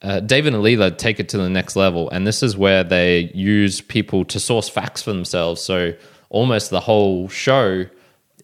Uh, 0.00 0.20
David 0.20 0.54
and 0.54 0.62
Leila 0.62 0.92
take 0.92 1.20
it 1.20 1.28
to 1.28 1.36
the 1.36 1.50
next 1.50 1.76
level, 1.76 2.08
and 2.08 2.26
this 2.26 2.42
is 2.42 2.56
where 2.56 2.82
they 2.82 3.30
use 3.34 3.82
people 3.82 4.24
to 4.24 4.40
source 4.40 4.66
facts 4.70 5.02
for 5.02 5.12
themselves. 5.12 5.60
So 5.60 5.92
almost 6.30 6.70
the 6.70 6.80
whole 6.80 7.28
show 7.28 7.84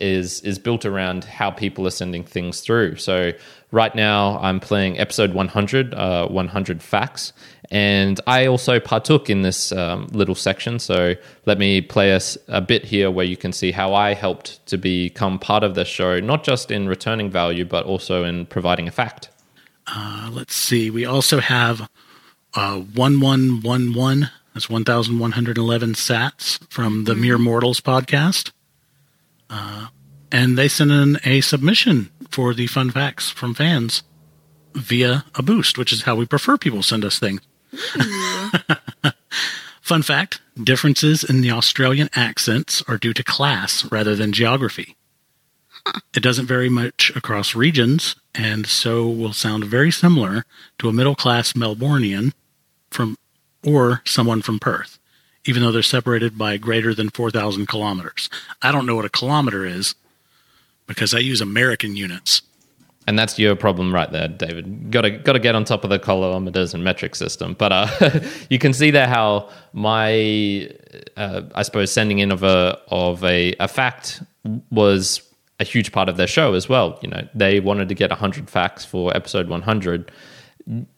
is 0.00 0.40
is 0.40 0.58
built 0.58 0.84
around 0.84 1.24
how 1.24 1.50
people 1.50 1.86
are 1.86 1.90
sending 1.90 2.24
things 2.24 2.60
through. 2.60 2.96
So 2.96 3.32
right 3.70 3.94
now 3.94 4.38
I'm 4.38 4.60
playing 4.60 4.98
episode 4.98 5.34
100, 5.34 5.94
uh, 5.94 6.28
100 6.28 6.82
facts, 6.82 7.32
and 7.70 8.20
I 8.26 8.46
also 8.46 8.78
partook 8.80 9.28
in 9.28 9.42
this 9.42 9.72
um, 9.72 10.08
little 10.12 10.34
section. 10.34 10.78
So 10.78 11.14
let 11.46 11.58
me 11.58 11.80
play 11.80 12.14
us 12.14 12.36
a, 12.48 12.58
a 12.58 12.60
bit 12.60 12.84
here 12.84 13.10
where 13.10 13.26
you 13.26 13.36
can 13.36 13.52
see 13.52 13.72
how 13.72 13.94
I 13.94 14.14
helped 14.14 14.64
to 14.66 14.76
become 14.76 15.38
part 15.38 15.62
of 15.62 15.74
the 15.74 15.84
show, 15.84 16.20
not 16.20 16.44
just 16.44 16.70
in 16.70 16.88
returning 16.88 17.30
value, 17.30 17.64
but 17.64 17.84
also 17.86 18.24
in 18.24 18.46
providing 18.46 18.88
a 18.88 18.92
fact. 18.92 19.28
Uh, 19.86 20.30
let's 20.32 20.54
see. 20.54 20.90
We 20.90 21.04
also 21.04 21.40
have 21.40 21.82
uh, 22.54 22.80
1111. 22.94 24.30
That's 24.54 24.70
1,111 24.70 25.92
sats 25.92 26.58
from 26.70 27.04
the 27.04 27.12
mm-hmm. 27.12 27.20
Mere 27.20 27.38
Mortals 27.38 27.80
podcast. 27.80 28.52
Uh, 29.48 29.88
and 30.32 30.58
they 30.58 30.68
sent 30.68 30.90
in 30.90 31.18
a 31.24 31.40
submission 31.40 32.10
for 32.30 32.54
the 32.54 32.66
fun 32.66 32.90
facts 32.90 33.30
from 33.30 33.54
fans 33.54 34.02
via 34.74 35.24
a 35.34 35.42
boost, 35.42 35.78
which 35.78 35.92
is 35.92 36.02
how 36.02 36.14
we 36.14 36.26
prefer 36.26 36.56
people 36.58 36.82
send 36.82 37.04
us 37.04 37.18
things. 37.18 37.40
fun 39.80 40.02
fact 40.02 40.40
differences 40.62 41.24
in 41.24 41.40
the 41.40 41.50
Australian 41.50 42.08
accents 42.14 42.82
are 42.88 42.98
due 42.98 43.14
to 43.14 43.22
class 43.22 43.90
rather 43.90 44.14
than 44.14 44.32
geography. 44.32 44.96
It 46.14 46.22
doesn't 46.22 46.46
vary 46.46 46.68
much 46.68 47.12
across 47.14 47.54
regions, 47.54 48.16
and 48.34 48.66
so 48.66 49.08
will 49.08 49.32
sound 49.32 49.64
very 49.64 49.92
similar 49.92 50.44
to 50.78 50.88
a 50.88 50.92
middle 50.92 51.14
class 51.14 51.52
Melburnian 51.52 52.32
from 52.90 53.16
or 53.64 54.02
someone 54.04 54.42
from 54.42 54.58
Perth 54.58 54.98
even 55.46 55.62
though 55.62 55.72
they're 55.72 55.82
separated 55.82 56.36
by 56.36 56.56
greater 56.56 56.94
than 56.94 57.10
4,000 57.10 57.66
kilometers. 57.66 58.28
I 58.62 58.72
don't 58.72 58.86
know 58.86 58.96
what 58.96 59.04
a 59.04 59.10
kilometer 59.10 59.64
is 59.64 59.94
because 60.86 61.14
I 61.14 61.18
use 61.18 61.40
American 61.40 61.96
units. 61.96 62.42
And 63.08 63.16
that's 63.16 63.38
your 63.38 63.54
problem 63.54 63.94
right 63.94 64.10
there, 64.10 64.26
David. 64.26 64.90
Got 64.90 65.02
to 65.02 65.10
got 65.10 65.34
to 65.34 65.38
get 65.38 65.54
on 65.54 65.64
top 65.64 65.84
of 65.84 65.90
the 65.90 65.98
kilometers 65.98 66.74
and 66.74 66.82
metric 66.82 67.14
system. 67.14 67.54
But 67.56 67.70
uh, 67.72 68.20
you 68.50 68.58
can 68.58 68.72
see 68.72 68.90
there 68.90 69.06
how 69.06 69.48
my, 69.72 70.68
uh, 71.16 71.42
I 71.54 71.62
suppose, 71.62 71.92
sending 71.92 72.18
in 72.18 72.32
of 72.32 72.42
a 72.42 72.80
of 72.88 73.22
a, 73.22 73.54
a 73.60 73.68
fact 73.68 74.22
was 74.70 75.22
a 75.60 75.64
huge 75.64 75.92
part 75.92 76.08
of 76.08 76.16
their 76.16 76.26
show 76.26 76.54
as 76.54 76.68
well. 76.68 76.98
You 77.00 77.10
know, 77.10 77.28
they 77.32 77.60
wanted 77.60 77.88
to 77.88 77.94
get 77.94 78.10
100 78.10 78.50
facts 78.50 78.84
for 78.84 79.16
episode 79.16 79.48
100. 79.48 80.10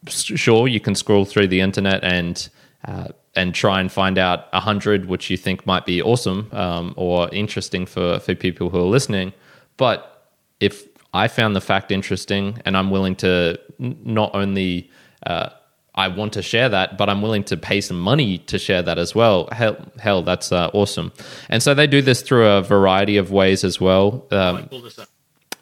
Sure, 0.07 0.67
you 0.67 0.79
can 0.79 0.95
scroll 0.95 1.25
through 1.25 1.47
the 1.47 1.61
internet 1.61 2.03
and 2.03 2.49
uh, 2.85 3.09
and 3.35 3.53
try 3.53 3.79
and 3.79 3.91
find 3.91 4.17
out 4.17 4.47
a 4.53 4.59
hundred 4.59 5.05
which 5.05 5.29
you 5.29 5.37
think 5.37 5.65
might 5.65 5.85
be 5.85 6.01
awesome 6.01 6.49
um, 6.51 6.93
or 6.97 7.29
interesting 7.29 7.85
for 7.85 8.19
for 8.19 8.35
people 8.35 8.69
who 8.69 8.79
are 8.79 8.91
listening. 8.97 9.33
But 9.77 10.31
if 10.59 10.87
I 11.13 11.27
found 11.27 11.55
the 11.55 11.61
fact 11.61 11.91
interesting 11.91 12.59
and 12.65 12.75
I'm 12.77 12.91
willing 12.91 13.15
to 13.17 13.59
not 13.79 14.31
only 14.33 14.91
uh, 15.25 15.49
I 15.95 16.07
want 16.07 16.33
to 16.33 16.41
share 16.41 16.69
that, 16.69 16.97
but 16.97 17.09
I'm 17.09 17.21
willing 17.21 17.43
to 17.45 17.57
pay 17.57 17.81
some 17.81 17.99
money 17.99 18.37
to 18.37 18.57
share 18.57 18.81
that 18.83 18.97
as 18.97 19.13
well. 19.13 19.49
Hell, 19.51 19.77
hell 19.99 20.21
that's 20.21 20.51
uh, 20.51 20.69
awesome. 20.73 21.11
And 21.49 21.61
so 21.61 21.73
they 21.73 21.87
do 21.87 22.01
this 22.01 22.21
through 22.21 22.47
a 22.47 22.61
variety 22.61 23.17
of 23.17 23.31
ways 23.31 23.63
as 23.63 23.81
well. 23.81 24.25
Um, 24.31 24.69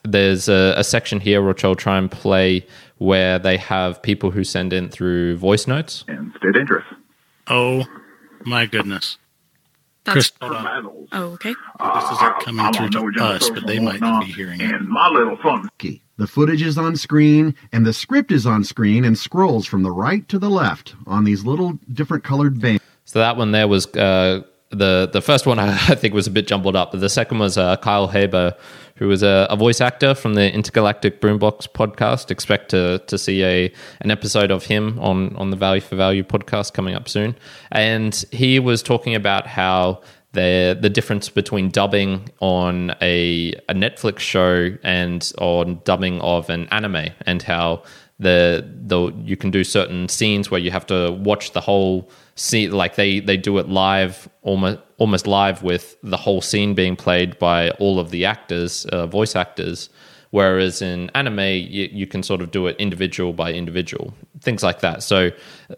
there's 0.03 0.47
a, 0.47 0.75
a, 0.77 0.83
section 0.83 1.19
here 1.19 1.41
which 1.41 1.65
I'll 1.65 1.75
try 1.75 1.97
and 1.97 2.09
play 2.09 2.65
where 2.97 3.39
they 3.39 3.57
have 3.57 4.01
people 4.01 4.31
who 4.31 4.43
send 4.43 4.73
in 4.73 4.89
through 4.89 5.37
voice 5.37 5.67
notes 5.67 6.05
and 6.07 6.31
state 6.37 6.55
interest. 6.55 6.87
Oh 7.49 7.85
my 8.45 8.65
goodness! 8.65 9.17
That's 10.07 10.31
oh, 10.41 11.05
okay. 11.13 11.53
This 11.53 12.11
isn't 12.11 12.39
coming 12.39 12.73
through 12.73 13.11
to 13.13 13.23
us, 13.23 13.49
but 13.49 13.67
they 13.67 13.79
might 13.79 13.99
be 14.21 14.31
hearing 14.31 14.61
it. 14.61 14.73
And 14.73 14.87
my 14.87 15.09
little 15.09 15.35
funky. 15.37 16.01
The 16.17 16.27
footage 16.27 16.61
is 16.61 16.77
on 16.77 16.95
screen, 16.95 17.55
and 17.71 17.85
the 17.85 17.93
script 17.93 18.31
is 18.31 18.45
on 18.45 18.63
screen 18.63 19.03
and 19.03 19.17
scrolls 19.17 19.67
from 19.67 19.83
the 19.83 19.91
right 19.91 20.27
to 20.29 20.39
the 20.39 20.49
left 20.49 20.95
on 21.05 21.25
these 21.25 21.45
little 21.45 21.77
different 21.93 22.23
colored 22.23 22.57
veins. 22.57 22.81
So 23.05 23.19
that 23.19 23.37
one 23.37 23.51
there 23.51 23.67
was 23.67 23.85
uh, 23.95 24.43
the 24.69 25.09
the 25.11 25.21
first 25.21 25.45
one. 25.45 25.59
I 25.59 25.75
think 25.95 26.13
was 26.13 26.27
a 26.27 26.31
bit 26.31 26.47
jumbled 26.47 26.75
up, 26.75 26.91
but 26.91 27.01
the 27.01 27.09
second 27.09 27.39
was 27.39 27.57
uh, 27.57 27.75
Kyle 27.77 28.07
Hebert, 28.07 28.57
who 28.97 29.07
was 29.07 29.23
a, 29.23 29.47
a, 29.49 29.55
voice 29.55 29.79
actor 29.79 30.15
from 30.15 30.33
the 30.33 30.51
Intergalactic 30.51 31.21
Boombox 31.21 31.67
podcast. 31.69 32.31
Expect 32.31 32.69
to 32.69 32.99
to 33.07 33.17
see 33.17 33.43
a 33.43 33.71
an 34.01 34.11
episode 34.11 34.51
of 34.51 34.65
him 34.65 34.99
on 34.99 35.35
on 35.35 35.49
the 35.49 35.57
Value 35.57 35.81
for 35.81 35.95
Value 35.95 36.23
podcast 36.23 36.73
coming 36.73 36.95
up 36.95 37.07
soon, 37.07 37.35
and 37.71 38.25
he 38.31 38.59
was 38.59 38.81
talking 38.83 39.15
about 39.15 39.47
how 39.47 40.01
the 40.33 40.77
the 40.79 40.89
difference 40.89 41.29
between 41.29 41.69
dubbing 41.69 42.29
on 42.39 42.95
a 43.01 43.53
a 43.69 43.73
Netflix 43.73 44.19
show 44.19 44.75
and 44.83 45.31
on 45.37 45.81
dubbing 45.83 46.19
of 46.21 46.49
an 46.49 46.67
anime, 46.69 47.09
and 47.25 47.43
how 47.43 47.83
the 48.19 48.67
the 48.85 49.13
you 49.23 49.37
can 49.37 49.51
do 49.51 49.63
certain 49.63 50.09
scenes 50.09 50.49
where 50.49 50.59
you 50.59 50.71
have 50.71 50.85
to 50.87 51.11
watch 51.11 51.53
the 51.53 51.61
whole 51.61 52.09
scene, 52.35 52.71
like 52.71 52.95
they 52.95 53.19
they 53.19 53.37
do 53.37 53.57
it 53.57 53.69
live, 53.69 54.27
almost 54.41 54.79
almost 54.97 55.27
live 55.27 55.63
with 55.63 55.95
the 56.03 56.17
whole 56.17 56.41
scene 56.41 56.73
being 56.73 56.95
played 56.95 57.37
by 57.39 57.69
all 57.71 57.99
of 57.99 58.09
the 58.09 58.25
actors, 58.25 58.85
uh, 58.85 59.05
voice 59.05 59.35
actors. 59.35 59.89
Whereas 60.31 60.81
in 60.81 61.09
anime, 61.15 61.39
you, 61.39 61.89
you, 61.91 62.05
can 62.05 62.21
sort 62.21 62.41
of 62.41 62.51
do 62.51 62.67
it 62.67 62.75
individual 62.79 63.31
by 63.31 63.53
individual, 63.53 64.13
things 64.41 64.61
like 64.61 64.81
that. 64.81 65.01
So 65.01 65.31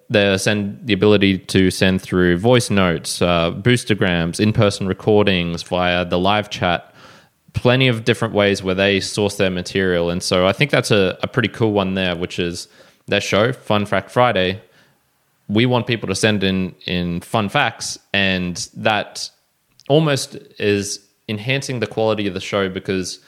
they 0.09 0.37
send 0.39 0.87
the 0.87 0.93
ability 0.93 1.37
to 1.37 1.69
send 1.69 2.01
through 2.01 2.37
voice 2.37 2.71
notes, 2.71 3.21
uh, 3.21 3.51
boostagrams, 3.51 4.39
in-person 4.39 4.87
recordings 4.87 5.61
via 5.61 6.03
the 6.03 6.17
live 6.17 6.49
chat. 6.49 6.93
Plenty 7.53 7.87
of 7.89 8.05
different 8.05 8.33
ways 8.33 8.63
where 8.63 8.75
they 8.75 8.99
source 8.99 9.37
their 9.37 9.49
material, 9.51 10.09
and 10.09 10.21
so 10.21 10.47
I 10.47 10.53
think 10.53 10.71
that's 10.71 10.91
a, 10.91 11.17
a 11.21 11.27
pretty 11.27 11.49
cool 11.49 11.71
one 11.71 11.93
there, 11.93 12.15
which 12.15 12.39
is 12.39 12.67
their 13.07 13.21
show, 13.21 13.51
Fun 13.51 13.85
Fact 13.85 14.09
Friday. 14.09 14.61
We 15.49 15.65
want 15.65 15.87
people 15.87 16.07
to 16.07 16.15
send 16.15 16.43
in 16.43 16.75
in 16.85 17.21
fun 17.21 17.49
facts, 17.49 17.99
and 18.13 18.55
that 18.75 19.29
almost 19.89 20.35
is 20.59 21.05
enhancing 21.27 21.79
the 21.79 21.87
quality 21.87 22.27
of 22.27 22.33
the 22.33 22.39
show 22.39 22.69
because 22.69 23.19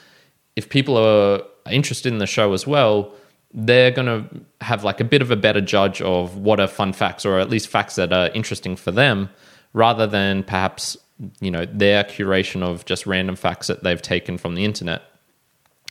if 0.56 0.68
people 0.68 0.96
are 0.96 1.42
interested 1.70 2.12
in 2.12 2.18
the 2.18 2.26
show 2.26 2.52
as 2.52 2.66
well, 2.66 3.12
they're 3.54 3.90
going 3.90 4.06
to 4.06 4.64
have 4.64 4.82
like 4.82 5.00
a 5.00 5.04
bit 5.04 5.22
of 5.22 5.30
a 5.30 5.36
better 5.36 5.60
judge 5.60 6.00
of 6.00 6.36
what 6.36 6.58
are 6.58 6.66
fun 6.66 6.92
facts 6.92 7.26
or 7.26 7.38
at 7.38 7.50
least 7.50 7.68
facts 7.68 7.96
that 7.96 8.12
are 8.12 8.28
interesting 8.28 8.76
for 8.76 8.90
them 8.90 9.28
rather 9.72 10.06
than 10.06 10.42
perhaps 10.42 10.96
you 11.40 11.50
know 11.50 11.66
their 11.66 12.02
curation 12.04 12.62
of 12.62 12.84
just 12.84 13.06
random 13.06 13.36
facts 13.36 13.66
that 13.66 13.82
they've 13.82 14.02
taken 14.02 14.38
from 14.38 14.54
the 14.54 14.64
internet. 14.64 15.02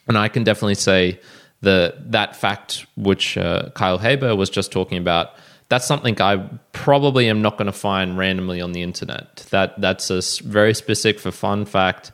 And 0.07 0.17
i 0.17 0.27
can 0.27 0.43
definitely 0.43 0.75
say 0.75 1.19
the 1.61 1.95
that 2.07 2.35
fact 2.35 2.85
which 2.97 3.37
uh, 3.37 3.69
kyle 3.75 3.99
hebert 3.99 4.35
was 4.35 4.49
just 4.49 4.71
talking 4.71 4.97
about 4.97 5.35
that's 5.71 5.87
something 5.87 6.21
i 6.21 6.37
probably 6.73 7.27
am 7.29 7.41
not 7.41 7.57
going 7.57 7.65
to 7.65 7.79
find 7.89 8.17
randomly 8.17 8.59
on 8.61 8.73
the 8.73 8.83
internet 8.83 9.37
that 9.49 9.79
that's 9.79 10.11
a 10.11 10.21
very 10.43 10.73
specific 10.73 11.19
for 11.19 11.31
fun 11.31 11.65
fact 11.65 12.11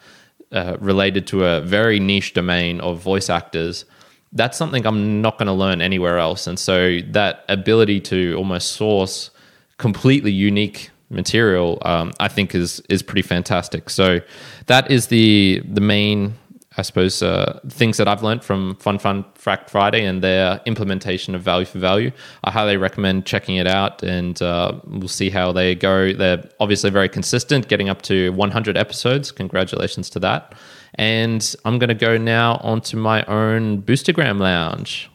uh, 0.52 0.78
related 0.80 1.28
to 1.28 1.44
a 1.44 1.60
very 1.60 2.00
niche 2.00 2.34
domain 2.34 2.80
of 2.80 3.02
voice 3.02 3.30
actors, 3.30 3.84
that's 4.32 4.58
something 4.58 4.86
I'm 4.86 5.22
not 5.22 5.38
going 5.38 5.48
to 5.48 5.54
learn 5.54 5.82
anywhere 5.82 6.20
else. 6.20 6.48
And 6.48 6.58
so 6.58 7.00
that 7.10 7.44
ability 7.50 8.00
to 8.02 8.34
almost 8.36 8.72
source 8.72 9.30
completely 9.78 10.32
unique 10.32 10.90
material, 11.10 11.82
um, 11.82 12.14
I 12.20 12.30
think 12.30 12.56
is 12.56 12.82
is 12.90 13.02
pretty 13.04 13.24
fantastic. 13.24 13.90
So 13.90 14.22
that 14.68 14.90
is 14.90 15.08
the 15.08 15.62
the 15.66 15.82
main 15.82 16.36
I 16.78 16.84
suppose, 16.84 17.24
uh, 17.24 17.60
things 17.70 17.98
that 17.98 18.08
I've 18.08 18.22
learned 18.22 18.44
from 18.44 18.76
Fun 18.76 19.00
Fun 19.00 19.26
Fact 19.34 19.72
Friday 19.72 20.06
and 20.06 20.22
their 20.22 20.62
implementation 20.68 21.34
of 21.34 21.42
value 21.42 21.66
for 21.66 21.80
value. 21.80 22.12
I 22.44 22.52
highly 22.52 22.78
recommend 22.78 23.26
checking 23.26 23.56
it 23.56 23.66
out, 23.66 24.04
and 24.04 24.40
uh, 24.44 24.80
we'll 24.86 25.08
see 25.08 25.32
how 25.32 25.52
they 25.52 25.74
go. 25.74 26.14
They're 26.14 26.48
obviously 26.60 26.92
very 26.92 27.10
consistent, 27.10 27.68
getting 27.68 27.90
up 27.90 28.04
to 28.04 28.32
100 28.34 28.78
episodes. 28.78 29.32
Congratulations 29.32 30.08
to 30.12 30.20
that. 30.20 30.54
And 30.96 31.56
I'm 31.66 31.80
going 31.80 31.90
to 31.90 31.96
go 31.96 32.16
now 32.18 32.58
onto 32.58 32.96
my 32.96 33.24
own 33.26 33.82
Boostagram 33.82 34.40
Lounge. 34.40 35.10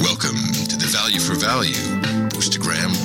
Welcome 0.00 0.38
to 0.68 0.76
the 0.78 0.88
Value 0.90 1.20
for 1.20 1.34
Value 1.34 1.74
Boostagram 2.30 3.03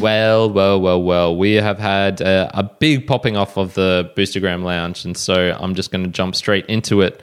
Well, 0.00 0.50
well, 0.50 0.80
well, 0.80 1.02
well. 1.02 1.36
We 1.36 1.54
have 1.54 1.78
had 1.78 2.22
a, 2.22 2.50
a 2.54 2.62
big 2.62 3.06
popping 3.06 3.36
off 3.36 3.58
of 3.58 3.74
the 3.74 4.10
Boostagram 4.16 4.62
Lounge, 4.62 5.04
and 5.04 5.14
so 5.14 5.56
I'm 5.60 5.74
just 5.74 5.90
going 5.90 6.04
to 6.04 6.10
jump 6.10 6.34
straight 6.34 6.64
into 6.66 7.02
it. 7.02 7.22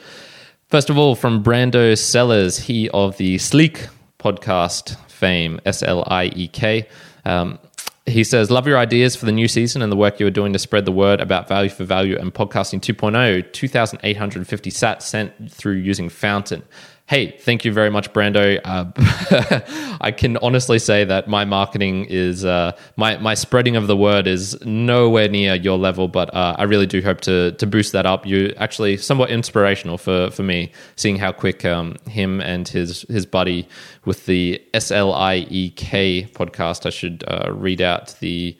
First 0.69 0.89
of 0.91 0.97
all, 0.97 1.15
from 1.15 1.43
Brando 1.43 1.97
Sellers, 1.97 2.59
he 2.59 2.89
of 2.89 3.17
the 3.17 3.39
Sleek 3.39 3.87
podcast 4.19 4.95
fame, 5.09 5.59
S 5.65 5.81
L 5.81 6.03
I 6.07 6.25
E 6.35 6.47
K. 6.49 6.87
Um, 7.25 7.57
he 8.05 8.23
says, 8.23 8.51
Love 8.51 8.67
your 8.67 8.77
ideas 8.77 9.15
for 9.15 9.25
the 9.25 9.31
new 9.31 9.47
season 9.47 9.81
and 9.81 9.91
the 9.91 9.95
work 9.95 10.19
you 10.19 10.27
are 10.27 10.31
doing 10.31 10.53
to 10.53 10.59
spread 10.59 10.85
the 10.85 10.91
word 10.91 11.19
about 11.19 11.47
value 11.47 11.69
for 11.69 11.83
value 11.83 12.17
and 12.17 12.33
podcasting 12.33 12.79
2.0. 12.79 13.51
2,850 13.51 14.71
sats 14.71 15.01
sent 15.01 15.51
through 15.51 15.73
using 15.73 16.09
Fountain. 16.09 16.63
Hey, 17.07 17.37
thank 17.39 17.63
you 17.63 17.71
very 17.71 17.89
much, 17.89 18.11
Brando. 18.11 18.59
Uh, 18.65 19.95
I 20.01 20.11
can 20.11 20.35
honestly 20.39 20.77
say 20.77 21.05
that 21.05 21.29
my 21.29 21.45
marketing 21.45 22.03
is 22.03 22.43
uh, 22.43 22.73
my 22.97 23.15
my 23.15 23.33
spreading 23.33 23.77
of 23.77 23.87
the 23.87 23.95
word 23.95 24.27
is 24.27 24.57
nowhere 24.65 25.29
near 25.29 25.55
your 25.55 25.77
level, 25.77 26.09
but 26.09 26.33
uh, 26.33 26.57
I 26.59 26.63
really 26.63 26.85
do 26.85 27.01
hope 27.01 27.21
to 27.21 27.53
to 27.53 27.65
boost 27.65 27.93
that 27.93 28.05
up. 28.05 28.25
You 28.25 28.53
actually 28.57 28.97
somewhat 28.97 29.29
inspirational 29.29 29.97
for 29.97 30.31
for 30.31 30.43
me, 30.43 30.73
seeing 30.97 31.15
how 31.15 31.31
quick 31.31 31.63
um, 31.63 31.95
him 32.09 32.41
and 32.41 32.67
his 32.67 33.03
his 33.03 33.25
buddy 33.25 33.69
with 34.03 34.25
the 34.25 34.61
S 34.73 34.91
L 34.91 35.13
I 35.13 35.47
E 35.49 35.69
K 35.69 36.27
podcast. 36.33 36.85
I 36.85 36.89
should 36.89 37.23
uh, 37.25 37.53
read 37.53 37.79
out 37.79 38.15
the 38.19 38.57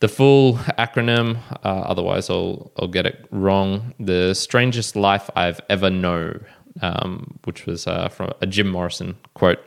the 0.00 0.08
full 0.08 0.54
acronym. 0.78 1.36
Uh, 1.62 1.68
otherwise, 1.92 2.30
I'll 2.30 2.72
I'll 2.78 2.88
get 2.88 3.04
it 3.04 3.26
wrong. 3.30 3.92
The 4.00 4.32
strangest 4.32 4.96
life 4.96 5.28
I've 5.36 5.60
ever 5.68 5.90
known 5.90 6.46
um, 6.80 7.38
which 7.44 7.66
was 7.66 7.86
uh, 7.86 8.08
from 8.08 8.32
a 8.40 8.46
Jim 8.46 8.68
Morrison 8.68 9.16
quote. 9.34 9.60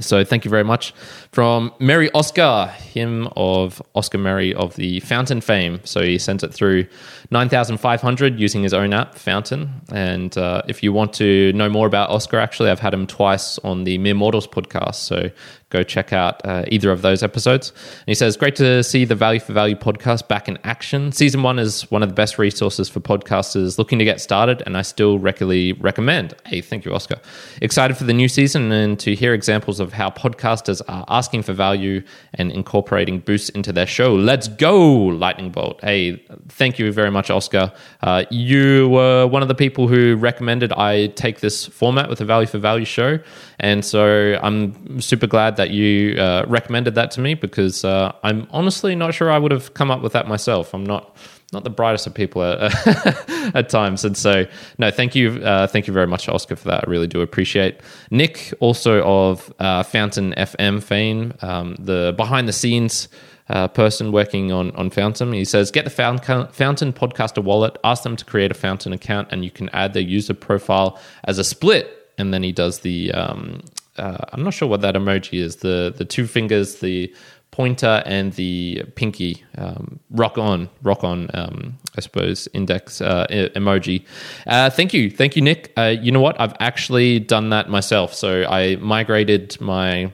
So 0.00 0.24
thank 0.24 0.44
you 0.44 0.50
very 0.50 0.64
much 0.64 0.92
from 1.30 1.72
Merry 1.78 2.10
Oscar, 2.14 2.66
him 2.66 3.28
of 3.36 3.80
Oscar 3.94 4.18
Merry 4.18 4.52
of 4.52 4.74
the 4.74 4.98
Fountain 5.00 5.40
fame. 5.40 5.80
So 5.84 6.02
he 6.02 6.18
sent 6.18 6.42
it 6.42 6.52
through 6.52 6.88
9,500 7.30 8.40
using 8.40 8.64
his 8.64 8.74
own 8.74 8.92
app, 8.92 9.14
Fountain. 9.14 9.82
And 9.92 10.36
uh, 10.36 10.62
if 10.66 10.82
you 10.82 10.92
want 10.92 11.12
to 11.14 11.52
know 11.52 11.68
more 11.68 11.86
about 11.86 12.10
Oscar, 12.10 12.40
actually, 12.40 12.70
I've 12.70 12.80
had 12.80 12.92
him 12.92 13.06
twice 13.06 13.56
on 13.60 13.84
the 13.84 13.96
Mere 13.98 14.14
Mortals 14.14 14.48
podcast. 14.48 14.96
So 14.96 15.30
go 15.74 15.82
check 15.82 16.12
out 16.12 16.40
uh, 16.46 16.64
either 16.68 16.92
of 16.92 17.02
those 17.02 17.22
episodes. 17.22 17.70
And 17.70 18.06
he 18.06 18.14
says, 18.14 18.36
Great 18.36 18.54
to 18.56 18.82
see 18.84 19.04
the 19.04 19.16
Value 19.16 19.40
for 19.40 19.52
Value 19.52 19.74
podcast 19.74 20.28
back 20.28 20.48
in 20.48 20.56
action. 20.62 21.10
Season 21.10 21.42
one 21.42 21.58
is 21.58 21.90
one 21.90 22.02
of 22.02 22.08
the 22.08 22.14
best 22.14 22.38
resources 22.38 22.88
for 22.88 23.00
podcasters 23.00 23.76
looking 23.76 23.98
to 23.98 24.04
get 24.04 24.20
started, 24.20 24.62
and 24.66 24.76
I 24.76 24.82
still 24.82 25.18
regularly 25.18 25.72
recommend. 25.72 26.34
Hey, 26.46 26.60
thank 26.60 26.84
you, 26.84 26.94
Oscar. 26.94 27.20
Excited 27.60 27.96
for 27.96 28.04
the 28.04 28.12
new 28.12 28.28
season 28.28 28.70
and 28.70 28.98
to 29.00 29.16
hear 29.16 29.34
examples 29.34 29.80
of 29.80 29.92
how 29.92 30.10
podcasters 30.10 30.80
are 30.86 31.04
asking 31.08 31.42
for 31.42 31.52
value 31.52 32.02
and 32.34 32.52
incorporating 32.52 33.18
boosts 33.18 33.48
into 33.48 33.72
their 33.72 33.86
show. 33.86 34.14
Let's 34.14 34.46
go, 34.46 34.76
Lightning 35.24 35.50
Bolt. 35.50 35.80
Hey, 35.82 36.24
thank 36.48 36.78
you 36.78 36.92
very 36.92 37.10
much, 37.10 37.30
Oscar. 37.30 37.72
Uh, 38.00 38.24
you 38.30 38.88
were 38.90 39.26
one 39.26 39.42
of 39.42 39.48
the 39.48 39.54
people 39.54 39.88
who 39.88 40.14
recommended 40.14 40.72
I 40.72 41.08
take 41.08 41.40
this 41.40 41.66
format 41.66 42.08
with 42.08 42.20
a 42.20 42.24
Value 42.24 42.46
for 42.46 42.58
Value 42.58 42.84
show. 42.84 43.18
And 43.60 43.84
so 43.84 44.38
I'm 44.42 45.00
super 45.00 45.26
glad 45.26 45.56
that 45.56 45.70
you 45.70 46.18
uh, 46.18 46.44
recommended 46.48 46.94
that 46.96 47.10
to 47.12 47.20
me 47.20 47.34
because 47.34 47.84
uh, 47.84 48.12
I'm 48.22 48.46
honestly 48.50 48.94
not 48.94 49.14
sure 49.14 49.30
I 49.30 49.38
would 49.38 49.52
have 49.52 49.74
come 49.74 49.90
up 49.90 50.02
with 50.02 50.12
that 50.12 50.28
myself. 50.28 50.74
I'm 50.74 50.84
not 50.84 51.16
not 51.52 51.62
the 51.62 51.70
brightest 51.70 52.06
of 52.06 52.14
people 52.14 52.42
at, 52.42 52.74
at 53.54 53.68
times, 53.68 54.04
and 54.04 54.16
so 54.16 54.44
no, 54.78 54.90
thank 54.90 55.14
you, 55.14 55.40
uh, 55.44 55.68
thank 55.68 55.86
you 55.86 55.92
very 55.92 56.06
much, 56.06 56.28
Oscar, 56.28 56.56
for 56.56 56.68
that. 56.68 56.88
I 56.88 56.90
really 56.90 57.06
do 57.06 57.20
appreciate. 57.20 57.80
Nick, 58.10 58.52
also 58.58 59.02
of 59.04 59.52
uh, 59.60 59.84
Fountain 59.84 60.34
FM 60.36 60.82
fame, 60.82 61.32
um, 61.42 61.76
the 61.78 62.12
behind 62.16 62.48
the 62.48 62.52
scenes 62.52 63.08
uh, 63.48 63.68
person 63.68 64.10
working 64.10 64.52
on 64.52 64.72
on 64.72 64.90
Fountain. 64.90 65.32
He 65.32 65.44
says, 65.44 65.70
"Get 65.70 65.84
the 65.84 65.90
Fountain, 65.90 66.48
Fountain 66.48 66.92
Podcaster 66.92 67.42
wallet. 67.42 67.78
Ask 67.84 68.02
them 68.02 68.16
to 68.16 68.24
create 68.24 68.50
a 68.50 68.54
Fountain 68.54 68.92
account, 68.92 69.28
and 69.30 69.44
you 69.44 69.50
can 69.50 69.68
add 69.70 69.92
their 69.92 70.02
user 70.02 70.34
profile 70.34 70.98
as 71.24 71.38
a 71.38 71.44
split." 71.44 72.00
And 72.18 72.32
then 72.32 72.42
he 72.42 72.52
does 72.52 72.80
the 72.80 73.12
um, 73.12 73.62
uh, 73.96 74.18
I'm 74.32 74.42
not 74.42 74.54
sure 74.54 74.68
what 74.68 74.80
that 74.82 74.94
emoji 74.94 75.40
is. 75.40 75.56
The 75.56 75.92
the 75.96 76.04
two 76.04 76.26
fingers, 76.26 76.80
the 76.80 77.14
pointer 77.50 78.02
and 78.04 78.32
the 78.32 78.82
pinky 78.96 79.44
um, 79.58 80.00
rock 80.10 80.36
on 80.36 80.68
rock 80.82 81.04
on 81.04 81.30
um, 81.34 81.78
i 81.96 82.00
suppose 82.00 82.48
index 82.52 83.00
uh, 83.00 83.26
emoji. 83.54 84.04
Uh, 84.46 84.68
thank 84.70 84.92
you. 84.92 85.08
Thank 85.08 85.36
you 85.36 85.42
nick. 85.42 85.72
Uh, 85.76 85.94
you 86.00 86.10
know 86.10 86.20
what? 86.20 86.40
I've 86.40 86.56
actually 86.58 87.20
done 87.20 87.50
that 87.50 87.70
myself. 87.70 88.12
So 88.12 88.44
i 88.44 88.74
migrated 88.76 89.60
my 89.60 90.12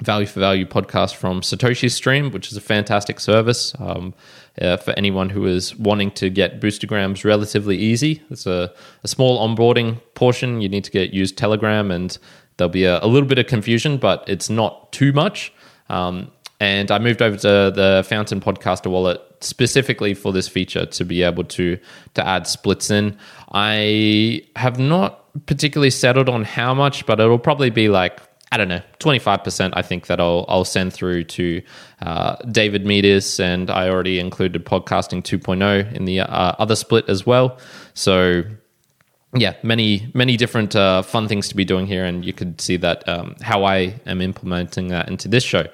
value 0.00 0.26
for 0.26 0.40
value 0.40 0.66
podcast 0.66 1.14
from 1.14 1.42
satoshi 1.42 1.90
stream 1.90 2.30
which 2.30 2.52
is 2.52 2.56
a 2.56 2.60
fantastic 2.60 3.18
service. 3.18 3.74
Um, 3.80 4.14
uh, 4.60 4.76
for 4.76 4.92
anyone 4.92 5.30
who 5.30 5.46
is 5.46 5.74
wanting 5.76 6.10
to 6.12 6.28
get 6.30 6.60
boostagrams 6.60 7.24
relatively 7.24 7.76
easy. 7.76 8.22
It's 8.30 8.46
a, 8.46 8.72
a 9.02 9.08
small 9.08 9.46
onboarding 9.46 10.00
portion. 10.14 10.60
You 10.60 10.68
need 10.68 10.84
to 10.84 10.90
get 10.90 11.12
used 11.12 11.38
telegram 11.38 11.90
and 11.90 12.16
there'll 12.56 12.70
be 12.70 12.84
a, 12.84 13.02
a 13.02 13.06
little 13.06 13.28
bit 13.28 13.38
of 13.38 13.46
confusion 13.46 13.96
but 13.96 14.24
it's 14.28 14.50
not 14.50 14.92
too 14.92 15.12
much. 15.12 15.52
Um, 15.88 16.30
and 16.60 16.92
I 16.92 17.00
moved 17.00 17.22
over 17.22 17.36
to 17.38 17.72
the 17.74 18.04
Fountain 18.08 18.40
Podcaster 18.40 18.88
wallet 18.88 19.20
specifically 19.40 20.14
for 20.14 20.32
this 20.32 20.46
feature 20.46 20.86
to 20.86 21.04
be 21.04 21.22
able 21.22 21.42
to 21.44 21.76
to 22.14 22.26
add 22.26 22.46
splits 22.46 22.90
in. 22.90 23.18
I 23.52 24.42
have 24.54 24.78
not 24.78 25.18
particularly 25.46 25.90
settled 25.90 26.28
on 26.28 26.44
how 26.44 26.72
much, 26.72 27.04
but 27.04 27.18
it'll 27.18 27.38
probably 27.38 27.70
be 27.70 27.88
like 27.88 28.20
I 28.52 28.58
don't 28.58 28.68
know, 28.68 28.82
twenty 28.98 29.18
five 29.18 29.42
percent. 29.42 29.72
I 29.76 29.80
think 29.80 30.08
that 30.08 30.20
I'll 30.20 30.44
I'll 30.46 30.66
send 30.66 30.92
through 30.92 31.24
to 31.24 31.62
uh, 32.02 32.36
David 32.50 32.84
Meadis, 32.84 33.40
and 33.40 33.70
I 33.70 33.88
already 33.88 34.18
included 34.18 34.66
podcasting 34.66 35.22
2.0 35.22 35.94
in 35.94 36.04
the 36.04 36.20
uh, 36.20 36.26
other 36.58 36.76
split 36.76 37.08
as 37.08 37.24
well. 37.24 37.58
So 37.94 38.42
yeah, 39.34 39.54
many 39.62 40.10
many 40.12 40.36
different 40.36 40.76
uh, 40.76 41.00
fun 41.00 41.28
things 41.28 41.48
to 41.48 41.56
be 41.56 41.64
doing 41.64 41.86
here, 41.86 42.04
and 42.04 42.24
you 42.24 42.34
could 42.34 42.60
see 42.60 42.76
that 42.76 43.08
um, 43.08 43.36
how 43.40 43.64
I 43.64 43.98
am 44.04 44.20
implementing 44.20 44.88
that 44.88 45.08
into 45.08 45.28
this 45.28 45.44
show. 45.44 45.66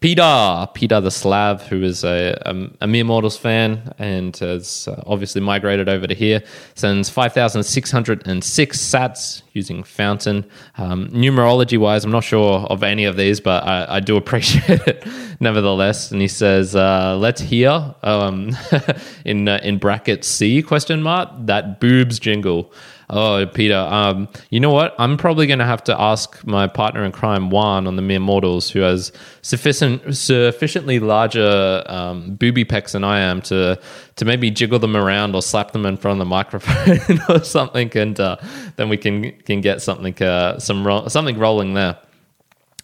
Peter, 0.00 0.68
Peter 0.74 1.00
the 1.00 1.10
Slav, 1.10 1.66
who 1.68 1.82
is 1.82 2.04
a, 2.04 2.40
a, 2.44 2.70
a 2.82 2.86
Mere 2.86 3.04
Mortals 3.04 3.38
fan 3.38 3.94
and 3.98 4.36
has 4.36 4.88
uh, 4.88 5.02
obviously 5.06 5.40
migrated 5.40 5.88
over 5.88 6.06
to 6.06 6.14
here, 6.14 6.42
sends 6.74 7.08
5,606 7.08 8.78
sats 8.78 9.42
using 9.52 9.82
Fountain. 9.82 10.44
Um, 10.76 11.08
numerology 11.08 11.78
wise, 11.78 12.04
I'm 12.04 12.10
not 12.10 12.24
sure 12.24 12.60
of 12.66 12.82
any 12.82 13.04
of 13.06 13.16
these, 13.16 13.40
but 13.40 13.64
I, 13.64 13.96
I 13.96 14.00
do 14.00 14.16
appreciate 14.18 14.86
it 14.86 15.06
nevertheless. 15.40 16.12
And 16.12 16.20
he 16.20 16.28
says, 16.28 16.76
uh, 16.76 17.16
let's 17.18 17.40
hear 17.40 17.94
um, 18.02 18.54
in, 19.24 19.48
uh, 19.48 19.60
in 19.62 19.78
brackets 19.78 20.28
C 20.28 20.62
question 20.62 21.02
mark 21.02 21.30
that 21.46 21.80
boobs 21.80 22.18
jingle. 22.18 22.70
Oh, 23.08 23.46
Peter, 23.46 23.76
um, 23.76 24.28
you 24.50 24.58
know 24.58 24.72
what? 24.72 24.94
I'm 24.98 25.16
probably 25.16 25.46
going 25.46 25.60
to 25.60 25.64
have 25.64 25.84
to 25.84 26.00
ask 26.00 26.44
my 26.44 26.66
partner 26.66 27.04
in 27.04 27.12
crime, 27.12 27.50
Juan, 27.50 27.86
on 27.86 27.94
the 27.94 28.02
Mere 28.02 28.18
Mortals, 28.18 28.68
who 28.68 28.80
has 28.80 29.12
sufficient, 29.42 29.95
sufficiently 30.12 30.98
larger 30.98 31.82
um, 31.86 32.34
booby 32.36 32.64
pecs 32.64 32.92
than 32.92 33.04
I 33.04 33.20
am, 33.20 33.40
to 33.42 33.78
to 34.16 34.24
maybe 34.24 34.50
jiggle 34.50 34.78
them 34.78 34.96
around 34.96 35.34
or 35.34 35.42
slap 35.42 35.72
them 35.72 35.86
in 35.86 35.96
front 35.96 36.20
of 36.20 36.26
the 36.26 36.30
microphone 36.30 37.20
or 37.28 37.44
something, 37.44 37.96
and 37.96 38.18
uh, 38.18 38.36
then 38.76 38.88
we 38.88 38.96
can 38.96 39.32
can 39.42 39.60
get 39.60 39.82
something 39.82 40.20
uh, 40.22 40.58
some 40.58 40.86
ro- 40.86 41.08
something 41.08 41.38
rolling 41.38 41.74
there. 41.74 41.98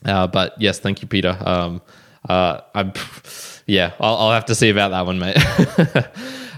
Uh, 0.04 0.26
but 0.26 0.54
yes, 0.60 0.78
thank 0.78 1.00
you, 1.02 1.08
Peter. 1.08 1.36
Um, 1.40 1.80
uh, 2.28 2.60
I'm, 2.74 2.92
yeah, 3.66 3.92
I'll, 4.00 4.16
I'll, 4.16 4.32
have 4.32 4.46
to 4.46 4.54
see 4.54 4.70
about 4.70 4.90
that 4.90 5.06
one, 5.06 5.18
mate. 5.18 5.36